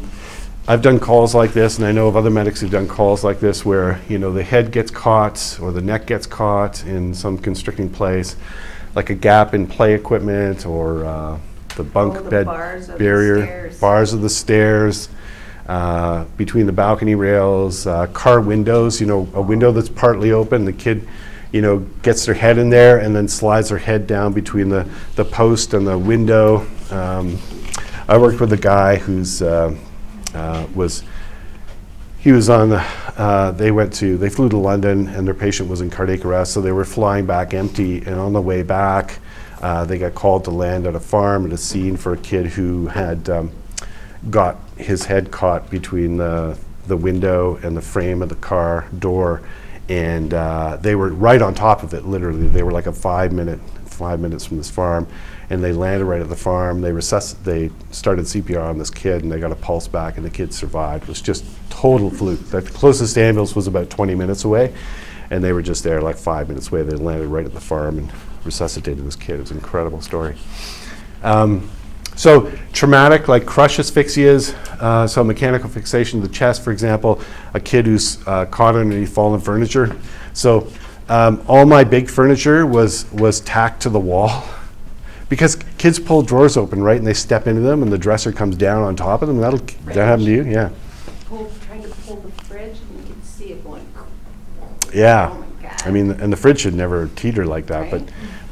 I've 0.68 0.82
done 0.82 1.00
calls 1.00 1.36
like 1.36 1.54
this, 1.54 1.78
and 1.78 1.86
I 1.86 1.92
know 1.92 2.08
of 2.08 2.16
other 2.16 2.32
medics 2.32 2.62
who've 2.62 2.72
done 2.72 2.88
calls 2.88 3.24
like 3.24 3.40
this 3.40 3.64
where, 3.66 4.02
you 4.10 4.18
know, 4.18 4.32
the 4.32 4.44
head 4.44 4.72
gets 4.72 4.90
caught 4.90 5.60
or 5.62 5.72
the 5.72 5.82
neck 5.82 6.08
gets 6.08 6.26
caught 6.26 6.84
in 6.86 7.14
some 7.14 7.38
constricting 7.38 7.90
place, 7.90 8.36
like 8.96 9.10
a 9.12 9.16
gap 9.16 9.54
in 9.54 9.68
play 9.68 9.94
equipment 9.94 10.66
or 10.66 11.06
uh, 11.06 11.40
the 11.76 11.84
bunk 11.84 12.16
Oh, 12.16 12.22
the 12.24 12.30
bed 12.30 12.46
bars 12.48 12.90
of 12.90 12.98
barrier, 12.98 13.44
stairs. 13.44 13.80
bars 13.80 14.14
of 14.14 14.22
the 14.22 14.30
stairs, 14.30 15.10
uh, 15.68 16.26
between 16.38 16.66
the 16.66 16.72
balcony 16.74 17.14
rails, 17.14 17.86
uh, 17.86 18.08
car 18.08 18.42
windows, 18.42 19.00
you 19.00 19.06
know, 19.06 19.28
a 19.36 19.42
window 19.42 19.72
that's 19.72 19.90
partly 19.90 20.32
open, 20.32 20.66
the 20.66 20.74
kid, 20.74 21.08
you 21.56 21.62
know, 21.62 21.78
gets 22.02 22.26
their 22.26 22.36
head 22.36 22.58
in 22.58 22.70
there 22.70 22.98
and 22.98 23.16
then 23.16 23.30
slides 23.30 23.70
their 23.70 23.78
head 23.78 24.06
down 24.06 24.34
between 24.34 24.68
the, 24.68 24.86
the 25.16 25.24
post 25.24 25.74
and 25.74 25.88
the 25.88 25.98
window. 25.98 26.68
Um, 26.92 27.40
I 28.10 28.18
worked 28.18 28.42
with 28.42 28.52
a 28.52 28.58
guy 28.58 28.98
who's, 28.98 29.42
uh, 29.42 29.74
uh, 30.34 30.68
was, 30.76 31.06
he 32.20 32.34
was 32.34 32.50
on, 32.50 32.72
the, 32.72 32.86
uh, 33.16 33.52
they 33.52 33.72
went 33.72 33.94
to, 33.94 34.18
they 34.18 34.28
flew 34.28 34.50
to 34.50 34.58
London 34.58 35.08
and 35.08 35.26
their 35.26 35.34
patient 35.34 35.70
was 35.70 35.80
in 35.80 35.90
cardiac 35.90 36.26
arrest, 36.26 36.52
so 36.52 36.60
they 36.60 36.74
were 36.74 36.84
flying 36.84 37.26
back 37.26 37.54
empty. 37.54 38.00
And 38.00 38.16
on 38.16 38.34
the 38.34 38.42
way 38.42 38.62
back, 38.62 39.20
uh, 39.62 39.86
they 39.86 39.98
got 39.98 40.14
called 40.14 40.44
to 40.44 40.52
land 40.52 40.86
at 40.86 40.94
a 40.94 41.00
farm 41.00 41.46
at 41.46 41.54
a 41.54 41.58
scene 41.58 41.96
for 41.96 42.12
a 42.12 42.18
kid 42.18 42.48
who 42.48 42.88
had 42.88 43.30
um, 43.30 43.50
got 44.30 44.60
his 44.76 45.06
head 45.06 45.32
caught 45.32 45.70
between 45.70 46.18
the, 46.18 46.60
the 46.88 46.98
window 46.98 47.56
and 47.64 47.78
the 47.78 47.82
frame 47.82 48.22
of 48.22 48.28
the 48.28 48.36
car 48.36 48.90
door. 49.00 49.42
And 49.90 50.34
uh, 50.34 50.78
they 50.82 50.96
were 50.96 51.10
right 51.10 51.42
on 51.42 51.54
top 51.54 51.84
of 51.84 51.94
it, 51.94 52.06
literally. 52.06 52.48
They 52.48 52.64
were 52.64 52.72
like 52.72 52.88
a 52.88 52.94
five 52.94 53.32
minute, 53.32 53.60
five 53.86 54.20
minutes 54.20 54.46
from 54.46 54.58
this 54.58 54.70
farm. 54.70 55.08
And 55.50 55.64
they 55.64 55.74
landed 55.74 56.06
right 56.06 56.22
at 56.22 56.30
the 56.30 56.36
farm. 56.36 56.82
They, 56.82 56.90
resusc- 56.90 57.44
they 57.44 57.70
started 57.92 58.26
CPR 58.26 58.64
on 58.64 58.80
this 58.80 58.90
kid 58.90 59.22
and 59.24 59.32
they 59.32 59.40
got 59.40 59.52
a 59.52 59.56
pulse 59.56 59.88
back 59.88 60.18
and 60.18 60.26
the 60.26 60.30
kid 60.30 60.54
survived. 60.54 61.04
It 61.04 61.10
was 61.10 61.22
just 61.22 61.46
total 61.70 62.10
fluke. 62.10 62.40
The 62.50 62.64
closest 62.64 63.18
ambulance 63.18 63.56
was 63.56 63.68
about 63.68 63.90
20 63.92 64.16
minutes 64.16 64.44
away. 64.44 64.74
And 65.30 65.44
they 65.44 65.54
were 65.54 65.62
just 65.62 65.84
there 65.84 66.02
like 66.02 66.18
five 66.18 66.48
minutes 66.50 66.70
away. 66.70 66.82
They 66.84 66.96
landed 66.96 67.28
right 67.28 67.46
at 67.46 67.54
the 67.54 67.62
farm 67.62 68.00
and 68.00 68.12
resuscitated 68.44 69.06
this 69.06 69.16
kid. 69.16 69.36
It 69.36 69.42
was 69.42 69.52
an 69.52 69.58
incredible 69.58 70.02
story. 70.02 70.36
Um, 71.24 71.70
so 72.16 72.52
traumatic, 72.72 73.28
like 73.28 73.46
crush 73.46 73.78
asphyxias, 73.78 74.54
uh, 74.82 75.08
so 75.08 75.24
mechanical 75.24 75.70
fixation 75.70 76.20
of 76.22 76.28
the 76.28 76.34
chest, 76.34 76.64
for 76.64 76.72
example, 76.72 77.22
a 77.54 77.60
kid 77.60 77.86
who's 77.86 78.26
uh, 78.28 78.46
caught 78.46 78.76
underneath 78.76 79.14
fallen 79.14 79.40
furniture. 79.42 79.96
So 80.34 80.72
um, 81.10 81.44
all 81.48 81.66
my 81.66 81.84
big 81.84 82.10
furniture 82.10 82.66
was 82.66 83.12
was 83.12 83.42
tacked 83.42 83.82
to 83.84 83.90
the 83.90 84.00
wall 84.00 84.44
because 85.30 85.58
kids 85.78 86.00
pull 86.00 86.22
drawers 86.22 86.58
open, 86.58 86.82
right, 86.82 86.98
and 86.98 87.06
they 87.06 87.14
step 87.14 87.48
into 87.48 87.62
them, 87.62 87.84
and 87.84 87.92
the 87.92 87.98
dresser 87.98 88.32
comes 88.32 88.56
down 88.56 88.84
on 88.84 88.96
top 88.96 89.22
of 89.22 89.28
them. 89.28 89.40
That'll 89.40 89.60
that 89.60 89.96
happen 89.96 90.26
to 90.26 90.32
you, 90.32 90.44
yeah, 90.44 90.70
Pull, 91.26 91.52
trying 91.66 91.84
to 91.84 91.90
pull 91.90 92.18
the 92.18 92.32
fridge 92.44 92.78
and 92.78 93.00
you 93.00 93.14
can 93.14 93.24
see 93.24 93.52
it 93.52 93.64
going. 93.64 93.86
yeah. 94.94 95.32
Oh. 95.32 95.42
I 95.84 95.92
mean, 95.92 96.12
and 96.12 96.34
the 96.34 96.38
fridge 96.38 96.62
should 96.62 96.74
never 96.74 97.08
teeter 97.16 97.46
like 97.46 97.68
that, 97.68 97.92
but 97.92 98.04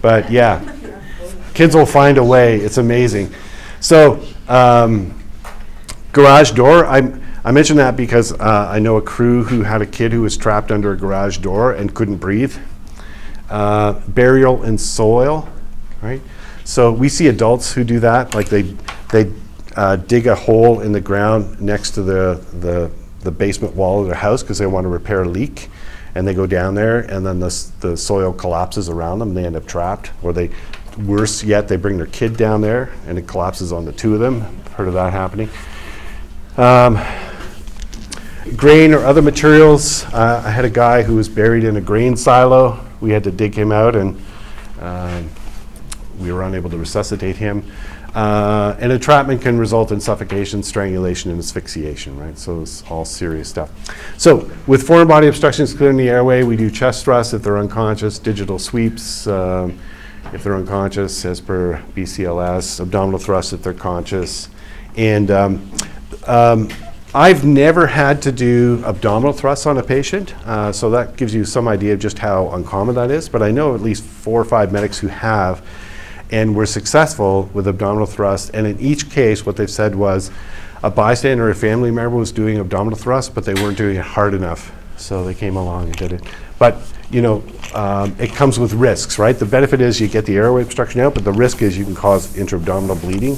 but 0.01 0.32
yeah. 0.32 0.62
kids 1.53 1.75
will 1.75 1.86
find 1.86 2.17
a 2.17 2.24
way. 2.24 2.58
It's 2.58 2.77
amazing. 2.77 3.34
So, 3.83 4.25
um, 4.47 5.13
garage 6.13 6.51
door. 6.51 6.85
I 6.85 7.19
I 7.43 7.51
mention 7.51 7.75
that 7.75 7.97
because 7.97 8.31
uh, 8.31 8.69
I 8.71 8.79
know 8.79 8.95
a 8.95 9.01
crew 9.01 9.43
who 9.43 9.63
had 9.63 9.81
a 9.81 9.85
kid 9.85 10.13
who 10.13 10.21
was 10.21 10.37
trapped 10.37 10.71
under 10.71 10.93
a 10.93 10.97
garage 10.97 11.39
door 11.39 11.73
and 11.73 11.93
couldn't 11.93 12.15
breathe. 12.15 12.55
Uh, 13.49 13.99
burial 14.07 14.63
in 14.63 14.77
soil, 14.77 15.49
right? 16.01 16.21
So 16.63 16.93
we 16.93 17.09
see 17.09 17.27
adults 17.27 17.73
who 17.73 17.83
do 17.83 17.99
that. 17.99 18.33
Like 18.33 18.47
they 18.47 18.61
they 19.11 19.33
uh, 19.75 19.97
dig 19.97 20.27
a 20.27 20.35
hole 20.35 20.79
in 20.79 20.93
the 20.93 21.01
ground 21.01 21.59
next 21.59 21.91
to 21.91 22.03
the 22.03 22.41
the, 22.61 22.89
the 23.19 23.31
basement 23.31 23.75
wall 23.75 23.99
of 23.99 24.07
their 24.07 24.15
house 24.15 24.43
because 24.43 24.59
they 24.59 24.65
want 24.65 24.85
to 24.85 24.89
repair 24.89 25.23
a 25.23 25.27
leak 25.27 25.69
and 26.15 26.25
they 26.25 26.33
go 26.33 26.45
down 26.45 26.73
there 26.73 26.99
and 26.99 27.25
then 27.25 27.39
the, 27.39 27.71
the 27.81 27.97
soil 27.97 28.31
collapses 28.31 28.87
around 28.87 29.19
them 29.19 29.29
and 29.29 29.37
they 29.37 29.45
end 29.45 29.57
up 29.57 29.65
trapped 29.65 30.11
or 30.21 30.31
they 30.31 30.49
worse 30.97 31.43
yet 31.43 31.67
they 31.67 31.75
bring 31.75 31.97
their 31.97 32.07
kid 32.07 32.38
down 32.38 32.62
there 32.62 32.91
and 33.07 33.17
it 33.17 33.27
collapses 33.27 33.71
on 33.71 33.85
the 33.85 33.91
two 33.91 34.13
of 34.13 34.19
them 34.19 34.41
heard 34.71 34.88
of 34.88 34.93
that 34.93 35.12
happening 35.12 35.50
um, 36.57 37.00
grain 38.55 38.93
or 38.93 39.00
other 39.00 39.21
materials 39.21 40.03
uh, 40.13 40.41
i 40.45 40.50
had 40.50 40.65
a 40.65 40.69
guy 40.69 41.01
who 41.01 41.15
was 41.15 41.27
buried 41.27 41.63
in 41.63 41.77
a 41.77 41.81
grain 41.81 42.15
silo 42.15 42.79
we 43.01 43.12
had 43.12 43.23
to 43.23 43.31
dig 43.31 43.53
him 43.53 43.71
out 43.71 43.95
and 43.95 44.19
um, 44.79 45.29
we 46.19 46.31
were 46.31 46.43
unable 46.43 46.69
to 46.69 46.77
resuscitate 46.77 47.35
him. 47.35 47.69
Uh, 48.15 48.75
and 48.79 48.91
entrapment 48.91 49.41
can 49.41 49.57
result 49.57 49.91
in 49.91 50.00
suffocation, 50.00 50.62
strangulation, 50.62 51.31
and 51.31 51.39
asphyxiation, 51.39 52.15
right? 52.17 52.38
So 52.38 52.62
it's 52.62 52.83
all 52.89 53.05
serious 53.05 53.50
stuff. 53.50 53.71
So 54.19 54.50
with 54.67 54.85
foreign 54.85 55.07
body 55.07 55.27
obstructions 55.27 55.73
clearing 55.73 55.97
the 55.97 56.09
airway, 56.09 56.43
we 56.43 56.55
do 56.55 56.69
chest 56.69 57.05
thrusts 57.05 57.33
if 57.33 57.41
they're 57.41 57.57
unconscious, 57.57 58.19
digital 58.19 58.59
sweeps 58.59 59.25
um, 59.25 59.79
if 60.33 60.43
they're 60.43 60.55
unconscious, 60.55 61.25
as 61.25 61.39
per 61.39 61.81
BCLS, 61.95 62.79
abdominal 62.79 63.19
thrusts 63.19 63.53
if 63.53 63.63
they're 63.63 63.73
conscious. 63.73 64.49
And 64.95 65.31
um, 65.31 65.71
um, 66.27 66.69
I've 67.15 67.45
never 67.45 67.85
had 67.85 68.21
to 68.23 68.31
do 68.31 68.81
abdominal 68.85 69.33
thrusts 69.33 69.65
on 69.65 69.77
a 69.77 69.83
patient, 69.83 70.35
uh, 70.47 70.71
so 70.71 70.89
that 70.89 71.15
gives 71.15 71.33
you 71.33 71.45
some 71.45 71.67
idea 71.67 71.93
of 71.93 71.99
just 71.99 72.17
how 72.17 72.49
uncommon 72.49 72.95
that 72.95 73.11
is. 73.11 73.29
But 73.29 73.43
I 73.43 73.51
know 73.51 73.75
at 73.75 73.81
least 73.81 74.03
four 74.03 74.41
or 74.41 74.45
five 74.45 74.71
medics 74.71 74.97
who 74.97 75.07
have, 75.07 75.63
and 76.31 76.55
were 76.55 76.65
successful 76.65 77.49
with 77.53 77.67
abdominal 77.67 78.07
thrust. 78.07 78.49
And 78.55 78.65
in 78.65 78.79
each 78.79 79.11
case, 79.11 79.45
what 79.45 79.55
they've 79.55 79.69
said 79.69 79.93
was 79.93 80.31
a 80.81 80.89
bystander 80.89 81.47
or 81.47 81.51
a 81.51 81.55
family 81.55 81.91
member 81.91 82.17
was 82.17 82.31
doing 82.31 82.57
abdominal 82.57 82.97
thrust, 82.97 83.35
but 83.35 83.45
they 83.45 83.53
weren't 83.53 83.77
doing 83.77 83.97
it 83.97 84.03
hard 84.03 84.33
enough, 84.33 84.71
so 84.97 85.23
they 85.23 85.35
came 85.35 85.55
along 85.55 85.85
and 85.85 85.95
did 85.95 86.13
it. 86.13 86.23
But 86.63 86.77
you 87.12 87.22
know, 87.22 87.43
um, 87.75 88.15
it 88.17 88.32
comes 88.34 88.58
with 88.58 88.72
risks, 88.72 89.20
right? 89.20 89.38
The 89.38 89.46
benefit 89.46 89.82
is 89.82 90.00
you 90.00 90.08
get 90.08 90.25
the 90.25 90.38
airway 90.38 90.62
obstruction 90.62 91.01
out, 91.01 91.13
but 91.13 91.25
the 91.25 91.34
risk 91.34 91.62
is 91.62 91.77
you 91.77 91.84
can 91.84 91.93
cause 91.93 92.38
intra-abdominal 92.38 92.96
bleeding. 92.96 93.36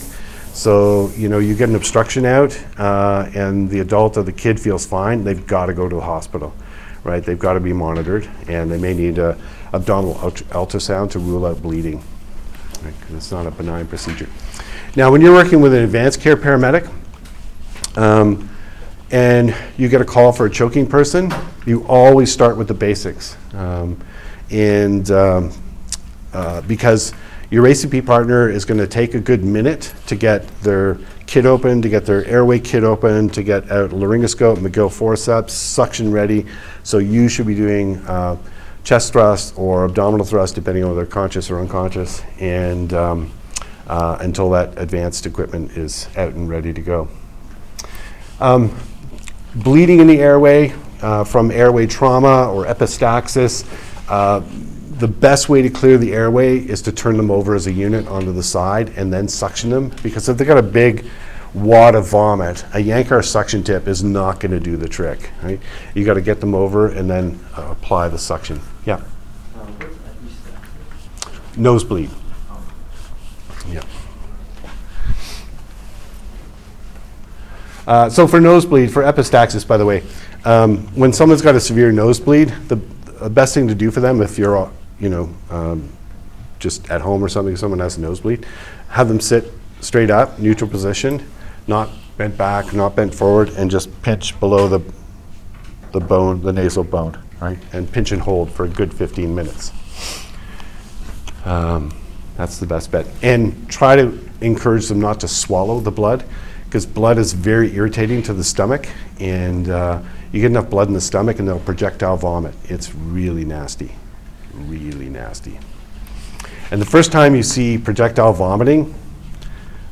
So, 0.54 1.10
you 1.18 1.28
know, 1.28 1.40
you 1.40 1.56
get 1.56 1.68
an 1.68 1.76
obstruction 1.76 2.24
out, 2.28 2.56
uh, 2.78 3.28
and 3.34 3.68
the 3.68 3.80
adult 3.80 4.18
or 4.18 4.22
the 4.22 4.32
kid 4.32 4.60
feels 4.60 4.86
fine, 4.86 5.24
they've 5.24 5.48
got 5.48 5.66
to 5.66 5.74
go 5.74 5.90
to 5.90 5.96
the 5.96 6.02
hospital, 6.04 6.54
right? 7.04 7.24
They've 7.24 7.40
got 7.40 7.54
to 7.54 7.60
be 7.60 7.74
monitored, 7.74 8.30
and 8.48 8.70
they 8.72 8.78
may 8.78 8.94
need 8.94 9.18
a 9.18 9.36
abdominal 9.74 10.20
ult- 10.22 10.48
ultrasound 10.50 11.10
to 11.12 11.20
rule 11.20 11.48
out 11.48 11.64
bleeding, 11.64 12.04
right? 12.84 12.94
'cause 13.02 13.16
it's 13.18 13.32
not 13.32 13.48
a 13.48 13.52
benign 13.52 13.88
procedure. 13.88 14.30
Now, 14.96 15.12
when 15.12 15.22
you're 15.22 15.34
working 15.34 15.62
with 15.62 15.74
an 15.74 15.84
advanced 15.84 16.22
care 16.22 16.38
paramedic, 16.38 16.88
um, 17.96 18.50
and 19.12 19.56
you 19.78 19.88
get 19.90 20.02
a 20.02 20.06
call 20.06 20.32
for 20.32 20.46
a 20.46 20.50
choking 20.50 20.88
person, 20.88 21.32
you 21.66 21.86
always 21.88 22.32
start 22.32 22.58
with 22.58 22.68
the 22.68 22.74
basics. 22.74 23.38
Um, 23.54 24.00
and 24.52 25.10
um, 25.12 25.52
uh, 26.34 26.62
because 26.62 27.14
your 27.50 27.66
ACP 27.66 28.06
partner 28.06 28.50
is 28.50 28.66
going 28.66 28.80
to 28.80 28.88
take 28.88 29.14
a 29.14 29.20
good 29.20 29.44
minute 29.44 29.94
to 30.08 30.16
get 30.16 30.48
their 30.62 30.98
kit 31.28 31.46
open, 31.46 31.82
to 31.82 31.90
get 31.90 32.06
their 32.06 32.26
airway 32.26 32.60
kit 32.60 32.84
open, 32.84 33.30
to 33.30 33.44
get 33.44 33.72
out 33.72 33.92
laryngoscope, 33.92 34.58
Magill 34.58 34.92
forceps, 34.92 35.54
suction 35.54 36.12
ready. 36.12 36.46
So 36.84 36.98
you 36.98 37.30
should 37.30 37.48
be 37.48 37.56
doing 37.56 37.98
uh, 38.06 38.38
chest 38.84 39.14
thrust 39.14 39.58
or 39.58 39.86
abdominal 39.86 40.26
thrust, 40.26 40.56
depending 40.56 40.84
on 40.84 40.90
whether 40.90 41.02
they're 41.02 41.12
conscious 41.12 41.50
or 41.50 41.60
unconscious, 41.60 42.22
and 42.40 42.94
um, 42.94 43.32
uh, 43.88 44.18
until 44.22 44.50
that 44.52 44.78
advanced 44.78 45.26
equipment 45.26 45.72
is 45.72 46.08
out 46.18 46.34
and 46.34 46.50
ready 46.50 46.74
to 46.74 46.82
go. 46.82 47.08
Um, 48.40 48.78
bleeding 49.56 50.00
in 50.00 50.08
the 50.08 50.20
airway 50.20 50.74
uh, 51.02 51.24
from 51.24 51.52
airway 51.52 51.88
trauma 51.88 52.52
or 52.52 52.66
epistaxis, 52.66 53.66
uh, 54.10 54.42
the 54.98 55.08
best 55.08 55.50
way 55.50 55.62
to 55.62 55.70
clear 55.70 55.98
the 55.98 56.14
airway 56.14 56.58
is 56.58 56.82
to 56.84 56.92
turn 56.92 57.18
them 57.18 57.30
over 57.30 57.54
as 57.54 57.68
a 57.68 57.72
unit 57.72 58.08
onto 58.08 58.32
the 58.32 58.44
side 58.44 58.90
and 58.96 59.12
then 59.12 59.28
suction 59.28 59.70
them 59.70 59.90
because 60.02 60.30
if 60.30 60.38
they've 60.38 60.48
got 60.48 60.58
a 60.58 60.64
big 60.64 61.06
wad 61.54 61.96
of 61.96 62.08
vomit, 62.08 62.64
a 62.74 62.78
Yankauer 62.78 63.24
suction 63.24 63.64
tip 63.64 63.88
is 63.88 64.04
not 64.04 64.40
going 64.40 64.52
to 64.52 64.60
do 64.60 64.78
the 64.78 64.88
trick. 64.88 65.32
Right? 65.42 65.60
You 65.94 66.06
got 66.06 66.16
to 66.16 66.22
get 66.22 66.40
them 66.40 66.54
over 66.54 66.90
and 66.90 67.10
then 67.10 67.40
uh, 67.58 67.70
apply 67.72 68.10
the 68.10 68.18
suction. 68.18 68.62
Yeah, 68.86 69.02
epistaxis? 69.56 71.58
nosebleed. 71.58 72.10
Um, 72.50 72.66
Yeah. 73.72 73.84
Uh, 77.88 78.10
so 78.10 78.28
for 78.28 78.42
nosebleed, 78.42 78.92
for 78.92 79.04
epistaxis, 79.04 79.68
by 79.68 79.78
the 79.78 79.86
way, 79.86 80.04
um, 80.44 80.78
when 80.96 81.14
someone's 81.14 81.42
got 81.42 81.56
a 81.56 81.60
severe 81.60 81.92
nosebleed, 81.92 82.50
the, 82.68 82.80
best 83.30 83.54
thing 83.54 83.68
to 83.68 83.76
do 83.76 83.90
for 83.90 84.02
them, 84.02 84.22
if 84.22 84.38
you're, 84.38 84.72
you 85.00 85.10
know, 85.10 85.34
um, 85.50 85.90
just 86.60 86.90
at 86.92 87.02
home 87.02 87.24
or 87.24 87.30
something, 87.30 87.56
someone 87.56 87.80
has 87.80 87.98
a 87.98 88.02
nosebleed, 88.02 88.46
have 88.90 89.08
them 89.08 89.20
sit 89.20 89.52
straight 89.82 90.10
up, 90.10 90.38
neutral 90.38 90.70
position, 90.70 91.26
not 91.68 91.90
bent 92.18 92.38
back, 92.38 92.74
not 92.74 92.96
bent 92.96 93.14
forward, 93.14 93.50
and 93.50 93.72
just 93.72 93.90
pinch 94.02 94.40
below 94.40 94.68
the, 94.68 94.94
the 95.92 96.00
bone, 96.00 96.42
the 96.42 96.54
nasal 96.54 96.84
bone, 96.84 97.18
right? 97.40 97.58
And 97.74 97.92
pinch 97.92 98.12
and 98.12 98.22
hold 98.22 98.52
for 98.52 98.66
a 98.66 98.70
good 98.70 98.94
15 98.94 99.34
minutes. 99.34 99.72
Um, 101.46 101.96
that's 102.38 102.60
the 102.60 102.66
best 102.66 102.92
bet. 102.92 103.06
And 103.22 103.70
try 103.70 103.96
to 103.96 104.20
encourage 104.42 104.88
them 104.88 105.00
not 105.00 105.20
to 105.22 105.28
swallow 105.28 105.80
the 105.80 105.92
blood, 105.92 106.26
because 106.76 106.86
blood 106.86 107.18
is 107.18 107.32
very 107.32 107.74
irritating 107.74 108.22
to 108.22 108.34
the 108.34 108.44
stomach, 108.44 108.90
and 109.22 109.70
uh, 109.70 110.02
you 110.34 110.42
get 110.42 110.48
enough 110.52 110.70
blood 110.70 110.90
in 110.90 110.94
the 110.94 111.00
stomach, 111.00 111.40
and 111.40 111.48
they'll 111.48 111.58
projectile 111.58 112.18
vomit. 112.18 112.54
It's 112.66 112.94
really 112.94 113.46
nasty, 113.46 113.96
really 114.54 115.08
nasty. 115.08 115.58
And 116.72 116.82
the 116.82 116.86
first 116.86 117.14
time 117.14 117.34
you 117.34 117.44
see 117.44 117.78
projectile 117.78 118.34
vomiting, 118.34 118.94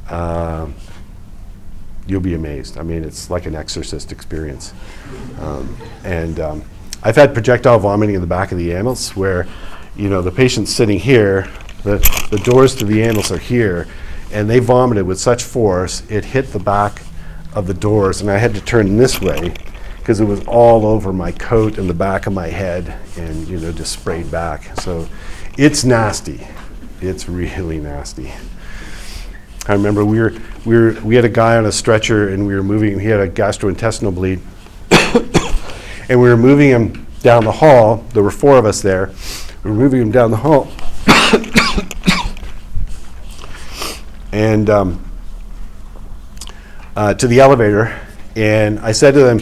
uh, 0.10 0.68
you'll 2.06 2.20
be 2.20 2.34
amazed. 2.34 2.78
I 2.78 2.84
mean, 2.84 3.06
it's 3.06 3.30
like 3.30 3.46
an 3.46 3.56
exorcist 3.56 4.12
experience. 4.12 4.74
Um, 5.40 5.78
and 6.04 6.38
um, 6.42 6.66
I've 7.02 7.16
had 7.16 7.34
projectile 7.34 7.80
vomiting 7.80 8.16
in 8.16 8.20
the 8.20 8.28
back 8.28 8.52
of 8.52 8.58
the 8.58 8.74
ambulance 8.74 9.16
where, 9.16 9.48
you 9.96 10.10
know, 10.10 10.22
the 10.22 10.34
patient's 10.34 10.74
sitting 10.74 11.00
here, 11.00 11.48
the, 11.84 12.00
the 12.30 12.40
doors 12.40 12.76
to 12.76 12.84
the 12.84 13.04
ambulance 13.04 13.32
are 13.32 13.38
here, 13.38 13.88
and 14.34 14.50
they 14.50 14.60
vomited 14.60 15.06
with 15.06 15.20
such 15.20 15.44
force, 15.44 16.04
it 16.10 16.26
hit 16.26 16.52
the 16.52 16.60
back 16.60 17.04
of 17.54 17.68
the 17.68 17.74
doors, 17.74 18.20
and 18.20 18.30
I 18.30 18.38
had 18.38 18.54
to 18.56 18.62
turn 18.62 18.98
this 18.98 19.22
way 19.22 19.54
because 20.00 20.20
it 20.20 20.26
was 20.26 20.46
all 20.48 20.86
over 20.86 21.14
my 21.14 21.32
coat 21.32 21.78
and 21.78 21.90
the 21.90 21.94
back 21.94 22.28
of 22.28 22.34
my 22.34 22.48
head 22.48 23.00
and, 23.16 23.48
you 23.48 23.58
know, 23.60 23.72
just 23.72 23.94
sprayed 23.94 24.30
back. 24.30 24.78
So 24.82 25.08
it's 25.58 25.86
nasty. 25.86 26.46
It's 27.00 27.30
really 27.30 27.78
nasty. 27.78 28.34
I 29.66 29.74
remember 29.74 30.04
we 30.04 30.20
were, 30.20 30.34
we 30.66 30.76
were, 30.76 31.00
we 31.06 31.16
had 31.16 31.24
a 31.24 31.30
guy 31.30 31.56
on 31.56 31.66
a 31.66 31.72
stretcher 31.72 32.30
and 32.30 32.46
we 32.46 32.54
were 32.54 32.64
moving, 32.64 33.00
he 33.00 33.08
had 33.08 33.22
a 33.22 33.30
gastrointestinal 33.30 34.14
bleed. 34.14 34.42
and 36.10 36.20
we 36.20 36.28
were 36.28 36.36
moving 36.36 36.70
him 36.70 37.08
down 37.22 37.46
the 37.46 37.52
hall. 37.52 38.04
There 38.14 38.24
were 38.24 38.32
four 38.32 38.58
of 38.58 38.66
us 38.66 38.82
there. 38.82 39.12
We 39.64 39.72
were 39.72 39.78
moving 39.78 40.02
him 40.02 40.12
down 40.12 40.32
the 40.32 40.38
hall. 40.38 40.68
and 44.34 44.68
um, 44.72 45.12
uh, 46.96 47.14
to 47.14 47.28
the 47.28 47.40
elevator. 47.40 47.98
And 48.36 48.80
I 48.80 48.92
said 48.92 49.14
to 49.14 49.20
them, 49.22 49.40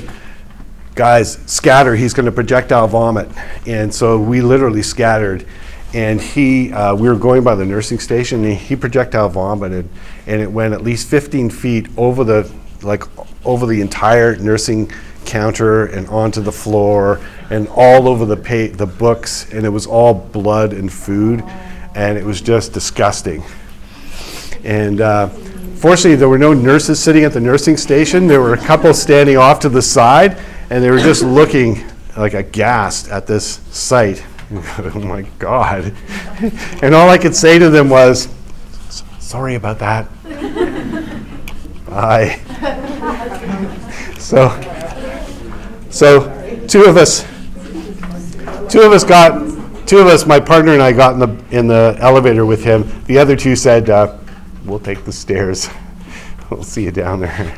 guys, 0.95 1.39
scatter. 1.45 1.95
He's 1.95 2.13
going 2.13 2.25
to 2.25 2.31
projectile 2.31 2.87
vomit. 2.89 3.29
And 3.65 3.93
so 3.93 4.19
we 4.19 4.41
literally 4.41 4.83
scattered. 4.83 5.47
And 5.93 6.21
he, 6.21 6.73
uh, 6.73 6.93
we 6.95 7.07
were 7.07 7.15
going 7.15 7.43
by 7.43 7.55
the 7.55 7.65
nursing 7.65 7.99
station, 7.99 8.45
and 8.45 8.53
he 8.53 8.77
projectile 8.77 9.27
vomited, 9.27 9.89
and 10.25 10.41
it 10.41 10.49
went 10.49 10.73
at 10.73 10.83
least 10.83 11.09
15 11.09 11.49
feet 11.49 11.87
over 11.97 12.23
the, 12.23 12.49
like, 12.81 13.03
over 13.45 13.65
the 13.65 13.81
entire 13.81 14.37
nursing 14.37 14.89
counter 15.25 15.87
and 15.87 16.07
onto 16.07 16.41
the 16.41 16.51
floor 16.51 17.19
and 17.49 17.67
all 17.75 18.07
over 18.07 18.25
the 18.25 18.37
pa- 18.37 18.73
the 18.77 18.85
books, 18.85 19.51
and 19.51 19.65
it 19.65 19.69
was 19.69 19.85
all 19.85 20.13
blood 20.13 20.71
and 20.71 20.91
food, 20.93 21.43
and 21.93 22.17
it 22.17 22.23
was 22.23 22.39
just 22.39 22.71
disgusting. 22.71 23.43
And 24.63 25.01
uh, 25.01 25.27
fortunately, 25.27 26.15
there 26.15 26.29
were 26.29 26.37
no 26.37 26.53
nurses 26.53 26.99
sitting 27.01 27.23
at 27.23 27.33
the 27.33 27.39
nursing 27.39 27.77
station. 27.77 28.27
There 28.27 28.41
were 28.41 28.53
a 28.53 28.57
couple 28.57 28.93
standing 28.93 29.37
off 29.37 29.59
to 29.61 29.69
the 29.69 29.81
side, 29.81 30.37
and 30.69 30.83
they 30.83 30.91
were 30.91 30.99
just 30.99 31.23
looking 31.23 31.83
like 32.17 32.33
aghast 32.33 33.09
at 33.09 33.27
this 33.27 33.61
sight. 33.71 34.23
oh 34.51 34.99
my 34.99 35.21
God. 35.39 35.93
And 36.81 36.93
all 36.93 37.09
I 37.09 37.17
could 37.17 37.35
say 37.35 37.57
to 37.57 37.69
them 37.69 37.89
was, 37.89 38.27
sorry 39.19 39.55
about 39.55 39.79
that. 39.79 40.07
Bye. 41.85 42.39
So, 44.19 44.49
so 45.89 46.65
two 46.67 46.85
of 46.85 46.95
us, 46.95 47.23
two 48.71 48.81
of 48.81 48.93
us 48.93 49.03
got, 49.03 49.87
two 49.87 49.97
of 49.97 50.07
us, 50.07 50.25
my 50.25 50.39
partner 50.39 50.73
and 50.73 50.81
I 50.81 50.91
got 50.93 51.13
in 51.13 51.19
the, 51.19 51.57
in 51.57 51.67
the 51.67 51.97
elevator 51.99 52.45
with 52.45 52.63
him. 52.63 52.89
The 53.05 53.17
other 53.17 53.35
two 53.35 53.55
said, 53.55 53.89
uh, 53.89 54.17
we'll 54.65 54.79
take 54.79 55.05
the 55.05 55.13
stairs. 55.13 55.69
We'll 56.49 56.63
see 56.63 56.83
you 56.83 56.91
down 56.91 57.21
there. 57.21 57.57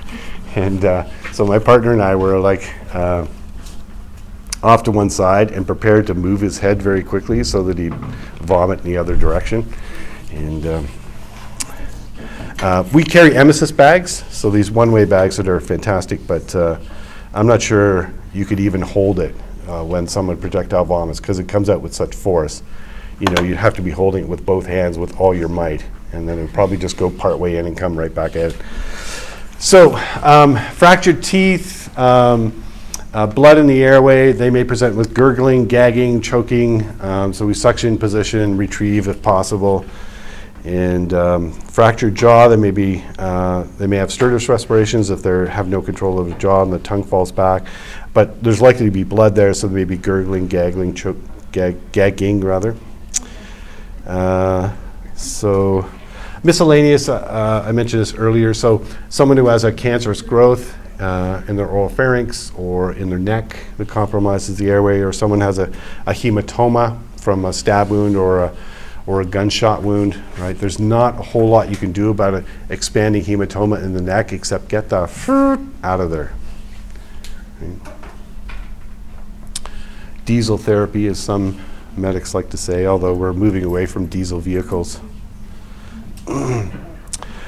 And 0.56 0.86
uh, 0.86 1.10
so 1.32 1.48
my 1.48 1.58
partner 1.58 1.94
and 1.94 2.02
I 2.02 2.16
were 2.16 2.38
like 2.38 2.72
uh, 2.94 3.26
off 4.62 4.84
to 4.84 4.92
one 4.92 5.10
side 5.10 5.52
and 5.52 5.66
prepared 5.66 6.06
to 6.08 6.14
move 6.14 6.42
his 6.42 6.60
head 6.60 6.80
very 6.80 7.04
quickly 7.04 7.44
so 7.44 7.64
that 7.64 7.80
he'd 7.80 7.96
vomit 7.96 8.82
in 8.82 8.86
the 8.86 8.98
other 8.98 9.18
direction. 9.18 9.66
And 10.32 10.66
um, 10.68 10.88
uh, 12.60 12.88
we 12.94 13.04
carry 13.04 13.32
emesis 13.32 13.76
bags, 13.76 14.24
so 14.30 14.50
these 14.50 14.72
one-way 14.72 15.06
bags 15.06 15.38
that 15.38 15.48
are 15.48 15.60
fantastic, 15.60 16.26
but 16.26 16.56
uh, 16.56 16.80
I'm 17.34 17.48
not 17.48 17.62
sure 17.62 18.14
you 18.34 18.46
could 18.46 18.60
even 18.60 18.82
hold 18.82 19.20
it 19.20 19.36
uh, 19.68 19.84
when 19.84 20.08
someone 20.08 20.38
projectile 20.38 20.86
vomits 20.86 21.20
because 21.20 21.40
it 21.40 21.48
comes 21.48 21.70
out 21.70 21.82
with 21.82 21.94
such 21.94 22.16
force. 22.16 22.64
You 23.20 23.28
know, 23.28 23.44
you'd 23.44 23.58
have 23.58 23.74
to 23.76 23.82
be 23.82 23.92
holding 23.92 24.24
it 24.24 24.30
with 24.30 24.46
both 24.46 24.66
hands 24.66 24.98
with 24.98 25.20
all 25.20 25.36
your 25.36 25.50
might, 25.50 25.86
and 26.14 26.28
then 26.28 26.40
it'd 26.40 26.54
probably 26.54 26.78
just 26.78 26.98
go 26.98 27.10
part 27.10 27.38
way 27.38 27.58
in 27.58 27.66
and 27.66 27.78
come 27.78 27.98
right 27.98 28.14
back 28.14 28.36
out. 28.36 28.56
So, 29.60 29.96
um, 30.22 30.58
fractured 30.74 31.24
teeth, 31.24 31.98
um, 31.98 32.64
uh, 33.14 33.28
blood 33.28 33.58
in 33.58 33.68
the 33.68 33.84
airway, 33.84 34.32
they 34.32 34.50
may 34.50 34.64
present 34.64 34.96
with 34.96 35.14
gurgling, 35.14 35.68
gagging, 35.68 36.22
choking. 36.22 36.84
Um, 37.02 37.34
so, 37.34 37.46
we 37.46 37.54
suction, 37.54 37.98
position, 37.98 38.58
retrieve 38.58 39.08
if 39.08 39.22
possible. 39.22 39.86
And 40.66 41.14
um, 41.14 41.52
fractured 41.52 42.16
jaw, 42.16 42.48
they 42.48 42.56
may 42.56 42.72
be, 42.72 43.04
uh, 43.20 43.64
they 43.78 43.88
may 43.88 43.98
have 43.98 44.10
stertorous 44.10 44.48
respirations 44.48 45.10
if 45.10 45.22
they 45.22 45.50
have 45.50 45.68
no 45.68 45.82
control 45.82 46.20
of 46.20 46.30
the 46.30 46.36
jaw 46.36 46.64
and 46.64 46.72
the 46.72 46.80
tongue 46.80 47.04
falls 47.04 47.32
back. 47.32 47.66
But 48.14 48.42
there's 48.42 48.62
likely 48.62 48.86
to 48.86 48.92
be 48.92 49.04
blood 49.04 49.36
there, 49.36 49.54
so 49.54 49.68
there 49.68 49.76
may 49.76 49.84
be 49.84 49.98
gurgling, 49.98 50.48
gaggling, 50.48 50.94
choke, 50.94 51.18
gag, 51.52 51.92
gagging 51.92 52.42
rather. 52.42 52.78
Uh, 54.06 54.74
so 55.16 55.90
miscellaneous, 56.44 57.10
uh, 57.10 57.16
uh, 57.16 57.66
I 57.68 57.72
mentioned 57.72 58.02
this 58.02 58.14
earlier. 58.14 58.54
So 58.54 58.86
someone 59.10 59.38
who 59.38 59.48
has 59.48 59.64
a 59.64 59.72
cancerous 59.72 60.22
growth 60.22 60.78
uh, 61.02 61.42
in 61.48 61.56
their 61.56 61.68
oral 61.68 61.90
pharynx 61.90 62.52
or 62.56 62.94
in 62.94 63.10
their 63.10 63.20
neck 63.20 63.58
that 63.78 63.88
compromises 63.88 64.58
the 64.58 64.70
airway, 64.70 65.00
or 65.00 65.12
someone 65.12 65.42
has 65.42 65.58
a, 65.58 65.66
a 66.06 66.12
hematoma 66.12 67.00
from 67.18 67.46
a 67.46 67.54
stab 67.54 67.90
wound 67.90 68.16
or 68.16 68.44
a 68.44 68.56
or 69.06 69.20
a 69.20 69.26
gunshot 69.26 69.84
wound, 69.84 70.18
right? 70.38 70.58
There's 70.58 70.80
not 70.80 71.20
a 71.20 71.22
whole 71.22 71.50
lot 71.50 71.70
you 71.70 71.76
can 71.76 71.92
do 71.92 72.10
about 72.10 72.34
an 72.34 72.46
expanding 72.70 73.22
hematoma 73.22 73.84
in 73.84 73.94
the 73.94 74.02
neck 74.02 74.32
except 74.32 74.70
get 74.70 74.88
the 74.90 75.02
out 75.84 76.00
of 76.00 76.10
there. 76.10 76.32
Diesel 80.26 80.58
therapy, 80.58 81.08
as 81.08 81.20
some 81.20 81.60
medics 81.98 82.34
like 82.34 82.50
to 82.52 82.58
say, 82.58 82.86
although 82.86 83.14
we're 83.14 83.34
moving 83.34 83.66
away 83.66 83.86
from 83.86 84.06
diesel 84.06 84.40
vehicles. 84.40 85.02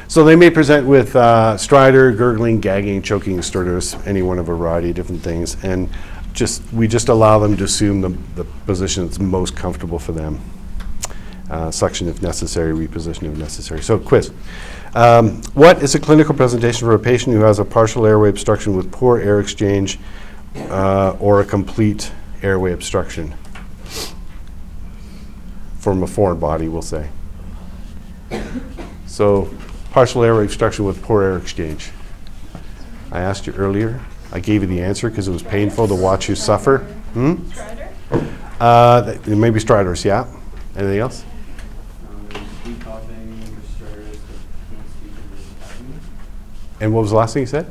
so 0.08 0.24
they 0.24 0.36
may 0.36 0.50
present 0.50 0.86
with 0.86 1.16
uh, 1.16 1.56
stridor, 1.58 2.16
gurgling, 2.16 2.60
gagging, 2.60 3.02
choking, 3.02 3.38
stertorous, 3.38 4.06
any 4.06 4.22
one 4.22 4.40
of 4.40 4.50
a 4.50 4.56
variety 4.56 4.90
of 4.90 4.96
different 4.96 5.22
things, 5.22 5.64
and 5.64 5.90
just 6.34 6.62
we 6.74 6.88
just 6.88 7.08
allow 7.08 7.40
them 7.40 7.56
to 7.58 7.64
assume 7.64 8.02
the, 8.02 8.10
the 8.36 8.44
position 8.66 9.06
that's 9.06 9.20
most 9.20 9.56
comfortable 9.56 9.98
for 9.98 10.12
them. 10.12 10.40
Uh, 11.50 11.70
suction 11.72 12.08
if 12.08 12.22
necessary, 12.22 12.74
reposition 12.74 13.24
if 13.32 13.38
necessary. 13.38 13.82
So, 13.82 14.00
quiz. 14.00 14.32
Um, 14.96 15.42
what 15.54 15.84
is 15.84 15.94
a 15.94 16.00
clinical 16.00 16.34
presentation 16.34 16.88
for 16.88 16.94
a 16.94 17.00
patient 17.00 17.36
who 17.36 17.42
has 17.42 17.60
a 17.60 17.66
partial 17.66 18.06
airway 18.06 18.30
obstruction 18.30 18.76
with 18.76 18.92
poor 18.92 19.20
air 19.20 19.40
exchange 19.40 20.00
uh, 20.56 21.16
or 21.20 21.42
a 21.42 21.46
complete 21.46 22.12
airway 22.42 22.74
obstruction? 22.74 23.36
From 25.80 26.02
a 26.02 26.08
foreign 26.08 26.40
body, 26.40 26.68
we'll 26.68 26.82
say. 26.82 27.10
So, 29.08 29.54
partial 29.92 30.24
airway 30.24 30.44
obstruction 30.44 30.86
with 30.86 31.02
poor 31.02 31.24
air 31.24 31.38
exchange. 31.38 31.92
I 33.12 33.22
asked 33.22 33.48
you 33.48 33.54
earlier. 33.54 34.02
I 34.32 34.40
gave 34.40 34.62
you 34.62 34.68
the 34.68 34.82
answer 34.82 35.10
because 35.10 35.28
it 35.28 35.32
was 35.32 35.44
painful 35.44 35.88
to 35.88 35.96
watch 35.96 36.28
you 36.28 36.36
suffer. 36.36 36.80
Hmm? 37.14 37.36
Uh, 38.60 39.14
th- 39.14 39.28
maybe 39.28 39.60
stridors, 39.60 40.04
yeah. 40.04 40.28
Anything 40.76 41.00
else? 41.00 41.24
There's 42.30 42.44
deep 42.64 42.84
coughing, 42.84 43.58
distress, 43.62 44.18
can't 44.70 44.90
speak 44.90 45.12
in 45.80 45.92
the 46.80 46.84
And 46.84 46.94
what 46.94 47.02
was 47.02 47.12
the 47.12 47.18
last 47.18 47.34
thing 47.34 47.44
you 47.44 47.48
said? 47.48 47.70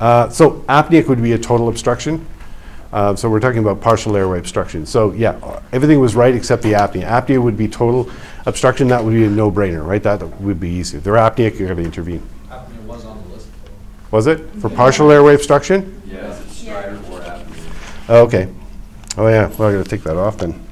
Uh, 0.00 0.30
so 0.30 0.62
apneic 0.62 1.08
would 1.08 1.22
be 1.22 1.32
a 1.32 1.38
total 1.38 1.68
obstruction. 1.68 2.26
Uh, 2.92 3.14
so 3.14 3.30
we're 3.30 3.40
talking 3.40 3.60
about 3.60 3.80
partial 3.80 4.16
airway 4.16 4.38
obstruction. 4.38 4.84
So 4.84 5.12
yeah, 5.12 5.38
uh, 5.42 5.62
everything 5.72 6.00
was 6.00 6.16
right 6.16 6.34
except 6.34 6.62
the 6.62 6.72
apnea. 6.72 7.04
Apnea 7.04 7.40
would 7.40 7.56
be 7.56 7.68
total 7.68 8.10
obstruction. 8.46 8.88
That 8.88 9.04
would 9.04 9.12
be 9.12 9.24
a 9.24 9.30
no-brainer, 9.30 9.86
right? 9.86 10.02
That 10.02 10.22
would 10.40 10.58
be 10.58 10.70
easy. 10.70 10.98
If 10.98 11.04
they're 11.04 11.14
apneic, 11.14 11.58
you're 11.58 11.68
going 11.68 11.78
to 11.78 11.84
intervene. 11.84 12.22
Apnea 12.48 12.82
was 12.82 13.04
on 13.04 13.22
the 13.22 13.34
list. 13.34 13.48
Was 14.10 14.26
it 14.26 14.38
for 14.60 14.68
partial 14.68 15.10
airway 15.12 15.34
obstruction? 15.34 16.02
Yes, 16.06 16.40
it's 16.42 16.64
Stridor 16.64 16.98
or 17.10 17.20
apnea. 17.20 18.06
Oh, 18.08 18.22
okay. 18.24 18.48
Oh 19.16 19.28
yeah. 19.28 19.46
Well, 19.56 19.68
I 19.68 19.72
got 19.72 19.84
to 19.84 19.90
take 19.90 20.02
that 20.02 20.16
off 20.16 20.38
then. 20.38 20.66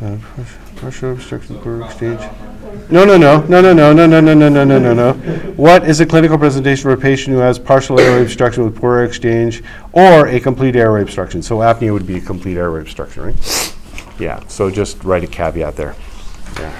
Uh, 0.00 0.18
partial 0.76 1.12
obstruction, 1.12 1.58
poor 1.58 1.82
exchange. 1.82 2.20
No, 2.90 3.04
no, 3.04 3.16
no, 3.16 3.40
no, 3.46 3.60
no, 3.60 3.72
no, 3.72 3.92
no, 3.92 4.06
no, 4.06 4.20
no, 4.20 4.34
no, 4.34 4.48
no, 4.48 4.64
no, 4.64 4.78
no, 4.78 4.94
no. 4.94 5.12
What 5.54 5.88
is 5.88 6.00
a 6.00 6.06
clinical 6.06 6.38
presentation 6.38 6.82
for 6.82 6.92
a 6.92 6.96
patient 6.96 7.34
who 7.34 7.40
has 7.40 7.58
partial 7.58 7.98
airway 7.98 8.22
obstruction 8.22 8.64
with 8.64 8.76
poor 8.76 9.02
exchange 9.02 9.62
or 9.92 10.28
a 10.28 10.38
complete 10.38 10.76
airway 10.76 11.02
obstruction? 11.02 11.42
So 11.42 11.58
apnea 11.58 11.92
would 11.92 12.06
be 12.06 12.18
a 12.18 12.20
complete 12.20 12.56
airway 12.56 12.80
obstruction, 12.80 13.24
right? 13.24 13.74
Yeah, 14.18 14.46
so 14.46 14.70
just 14.70 15.02
write 15.02 15.24
a 15.24 15.26
caveat 15.26 15.76
there. 15.76 15.94
Yeah. 16.58 16.72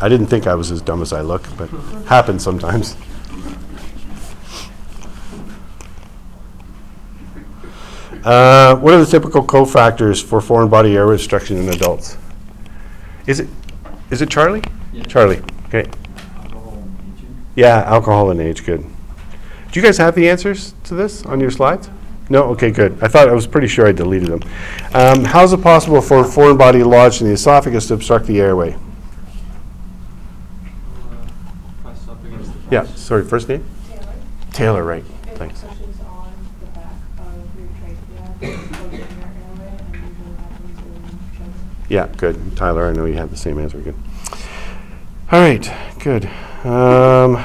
I 0.00 0.08
didn't 0.08 0.26
think 0.26 0.48
I 0.48 0.56
was 0.56 0.72
as 0.72 0.82
dumb 0.82 1.00
as 1.00 1.12
I 1.12 1.20
look, 1.20 1.46
but 1.56 1.68
happens 2.06 2.42
sometimes. 2.42 2.96
Uh, 8.24 8.76
what 8.76 8.94
are 8.94 9.04
the 9.04 9.10
typical 9.10 9.42
cofactors 9.42 10.22
for 10.22 10.40
foreign 10.40 10.68
body 10.68 10.96
airway 10.96 11.14
obstruction 11.14 11.56
in 11.56 11.68
adults? 11.68 12.16
Is 13.26 13.40
it, 13.40 13.48
is 14.10 14.22
it 14.22 14.30
Charlie? 14.30 14.62
Yeah. 14.92 15.02
Charlie, 15.04 15.40
okay. 15.66 15.90
Alcohol 16.36 16.74
and 16.74 17.16
aging. 17.16 17.46
Yeah, 17.56 17.82
alcohol 17.82 18.30
and 18.30 18.40
age, 18.40 18.64
good. 18.64 18.82
Do 19.72 19.80
you 19.80 19.82
guys 19.82 19.98
have 19.98 20.14
the 20.14 20.28
answers 20.28 20.74
to 20.84 20.94
this 20.94 21.24
on 21.26 21.40
your 21.40 21.50
slides? 21.50 21.90
No? 22.28 22.44
Okay, 22.44 22.70
good. 22.70 22.96
I 23.02 23.08
thought, 23.08 23.28
I 23.28 23.32
was 23.32 23.46
pretty 23.46 23.66
sure 23.66 23.86
I 23.86 23.92
deleted 23.92 24.28
them. 24.28 24.42
Um, 24.94 25.24
how 25.24 25.42
is 25.42 25.52
it 25.52 25.60
possible 25.62 26.00
for 26.00 26.20
a 26.20 26.24
foreign 26.24 26.56
body 26.56 26.82
lodged 26.84 27.22
in 27.22 27.26
the 27.26 27.34
esophagus 27.34 27.88
to 27.88 27.94
obstruct 27.94 28.26
the 28.26 28.40
airway? 28.40 28.76
Press 31.82 32.08
up 32.08 32.24
against 32.24 32.52
the. 32.52 32.60
Yeah, 32.70 32.84
sorry, 32.84 33.24
first 33.24 33.48
name? 33.48 33.64
Taylor, 33.88 34.14
Taylor, 34.52 34.84
right. 34.84 35.04
Thanks. 35.34 35.64
Yeah, 41.92 42.06
good. 42.16 42.56
Tyler, 42.56 42.88
I 42.88 42.92
know 42.94 43.04
you 43.04 43.16
had 43.16 43.28
the 43.28 43.36
same 43.36 43.58
answer. 43.58 43.76
Good. 43.76 43.94
All 45.30 45.38
right, 45.38 45.70
good. 45.98 46.24
Um, 46.64 47.36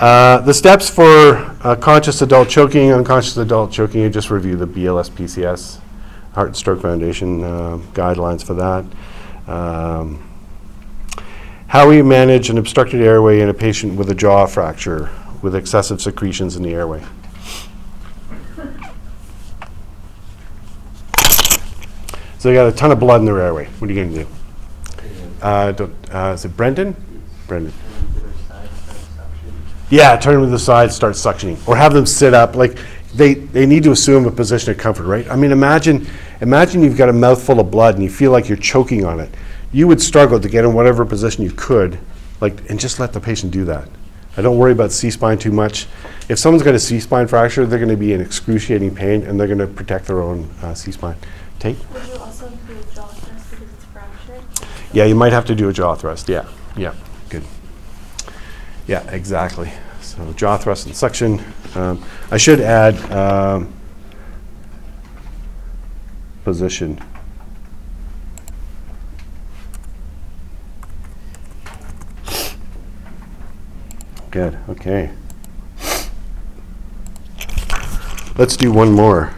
uh, 0.00 0.38
the 0.38 0.54
steps 0.54 0.88
for 0.88 1.54
conscious 1.82 2.22
adult 2.22 2.48
choking, 2.48 2.90
unconscious 2.90 3.36
adult 3.36 3.70
choking, 3.70 4.00
you 4.00 4.08
just 4.08 4.30
review 4.30 4.56
the 4.56 4.66
BLS 4.66 5.10
PCS, 5.10 5.78
Heart 6.32 6.46
and 6.46 6.56
Stroke 6.56 6.80
Foundation 6.80 7.44
uh, 7.44 7.76
guidelines 7.92 8.42
for 8.42 8.54
that. 8.54 8.86
Um, 9.46 10.26
how 11.66 11.90
we 11.90 12.00
manage 12.00 12.48
an 12.48 12.56
obstructed 12.56 13.02
airway 13.02 13.40
in 13.40 13.50
a 13.50 13.54
patient 13.54 13.96
with 13.96 14.08
a 14.08 14.14
jaw 14.14 14.46
fracture 14.46 15.10
with 15.42 15.54
excessive 15.54 16.00
secretions 16.00 16.56
in 16.56 16.62
the 16.62 16.72
airway. 16.72 17.04
So 22.42 22.48
they 22.48 22.56
got 22.56 22.66
a 22.66 22.72
ton 22.72 22.90
of 22.90 22.98
blood 22.98 23.20
in 23.20 23.24
their 23.24 23.40
airway. 23.40 23.66
What 23.78 23.88
are 23.88 23.92
you 23.92 24.02
going 24.02 24.14
to 24.14 24.24
do? 24.24 24.30
Uh, 25.40 25.70
don't, 25.70 25.94
uh, 26.12 26.32
is 26.34 26.44
it 26.44 26.56
Brendan? 26.56 26.96
Brendan. 27.46 27.72
Yeah, 29.90 30.16
turn 30.16 30.34
them 30.34 30.46
to 30.46 30.50
the 30.50 30.58
side, 30.58 30.90
start 30.90 31.14
suctioning, 31.14 31.56
or 31.68 31.76
have 31.76 31.92
them 31.92 32.04
sit 32.04 32.34
up. 32.34 32.56
Like 32.56 32.76
they, 33.14 33.34
they 33.34 33.64
need 33.64 33.84
to 33.84 33.92
assume 33.92 34.26
a 34.26 34.30
position 34.32 34.72
of 34.72 34.78
comfort, 34.78 35.04
right? 35.04 35.24
I 35.30 35.36
mean, 35.36 35.52
imagine, 35.52 36.04
imagine 36.40 36.82
you've 36.82 36.96
got 36.96 37.08
a 37.08 37.12
mouthful 37.12 37.60
of 37.60 37.70
blood 37.70 37.94
and 37.94 38.02
you 38.02 38.10
feel 38.10 38.32
like 38.32 38.48
you're 38.48 38.58
choking 38.58 39.04
on 39.04 39.20
it. 39.20 39.32
You 39.70 39.86
would 39.86 40.02
struggle 40.02 40.40
to 40.40 40.48
get 40.48 40.64
in 40.64 40.74
whatever 40.74 41.04
position 41.04 41.44
you 41.44 41.52
could, 41.52 41.96
like, 42.40 42.68
and 42.68 42.80
just 42.80 42.98
let 42.98 43.12
the 43.12 43.20
patient 43.20 43.52
do 43.52 43.64
that. 43.66 43.88
I 44.36 44.42
don't 44.42 44.58
worry 44.58 44.72
about 44.72 44.90
C-spine 44.90 45.38
too 45.38 45.52
much. 45.52 45.86
If 46.28 46.40
someone's 46.40 46.64
got 46.64 46.74
a 46.74 46.80
C-spine 46.80 47.28
fracture, 47.28 47.66
they're 47.66 47.78
going 47.78 47.88
to 47.88 47.96
be 47.96 48.14
in 48.14 48.20
excruciating 48.20 48.96
pain, 48.96 49.22
and 49.22 49.38
they're 49.38 49.46
going 49.46 49.58
to 49.58 49.68
protect 49.68 50.06
their 50.06 50.22
own 50.22 50.50
uh, 50.60 50.74
C-spine. 50.74 51.14
Tate? 51.62 51.76
Would 51.92 52.06
you 52.08 52.14
also 52.14 52.48
do 52.48 52.72
a 52.72 52.94
jaw 52.94 53.06
test 53.06 53.50
because 53.52 53.72
it's 53.72 53.84
fractured? 53.84 54.42
Yeah, 54.92 55.04
you 55.04 55.14
might 55.14 55.32
have 55.32 55.46
to 55.46 55.54
do 55.54 55.68
a 55.68 55.72
jaw 55.72 55.94
thrust. 55.94 56.28
Yeah, 56.28 56.46
yeah, 56.76 56.94
good. 57.30 57.44
Yeah, 58.86 59.08
exactly. 59.10 59.72
So 60.00 60.32
jaw 60.34 60.58
thrust 60.58 60.86
and 60.86 60.94
suction. 60.94 61.42
Um, 61.74 62.04
I 62.30 62.36
should 62.36 62.60
add 62.60 62.98
um, 63.10 63.72
position. 66.44 67.00
Good. 74.30 74.58
Okay. 74.68 75.10
Let's 78.36 78.56
do 78.56 78.72
one 78.72 78.92
more. 78.92 79.34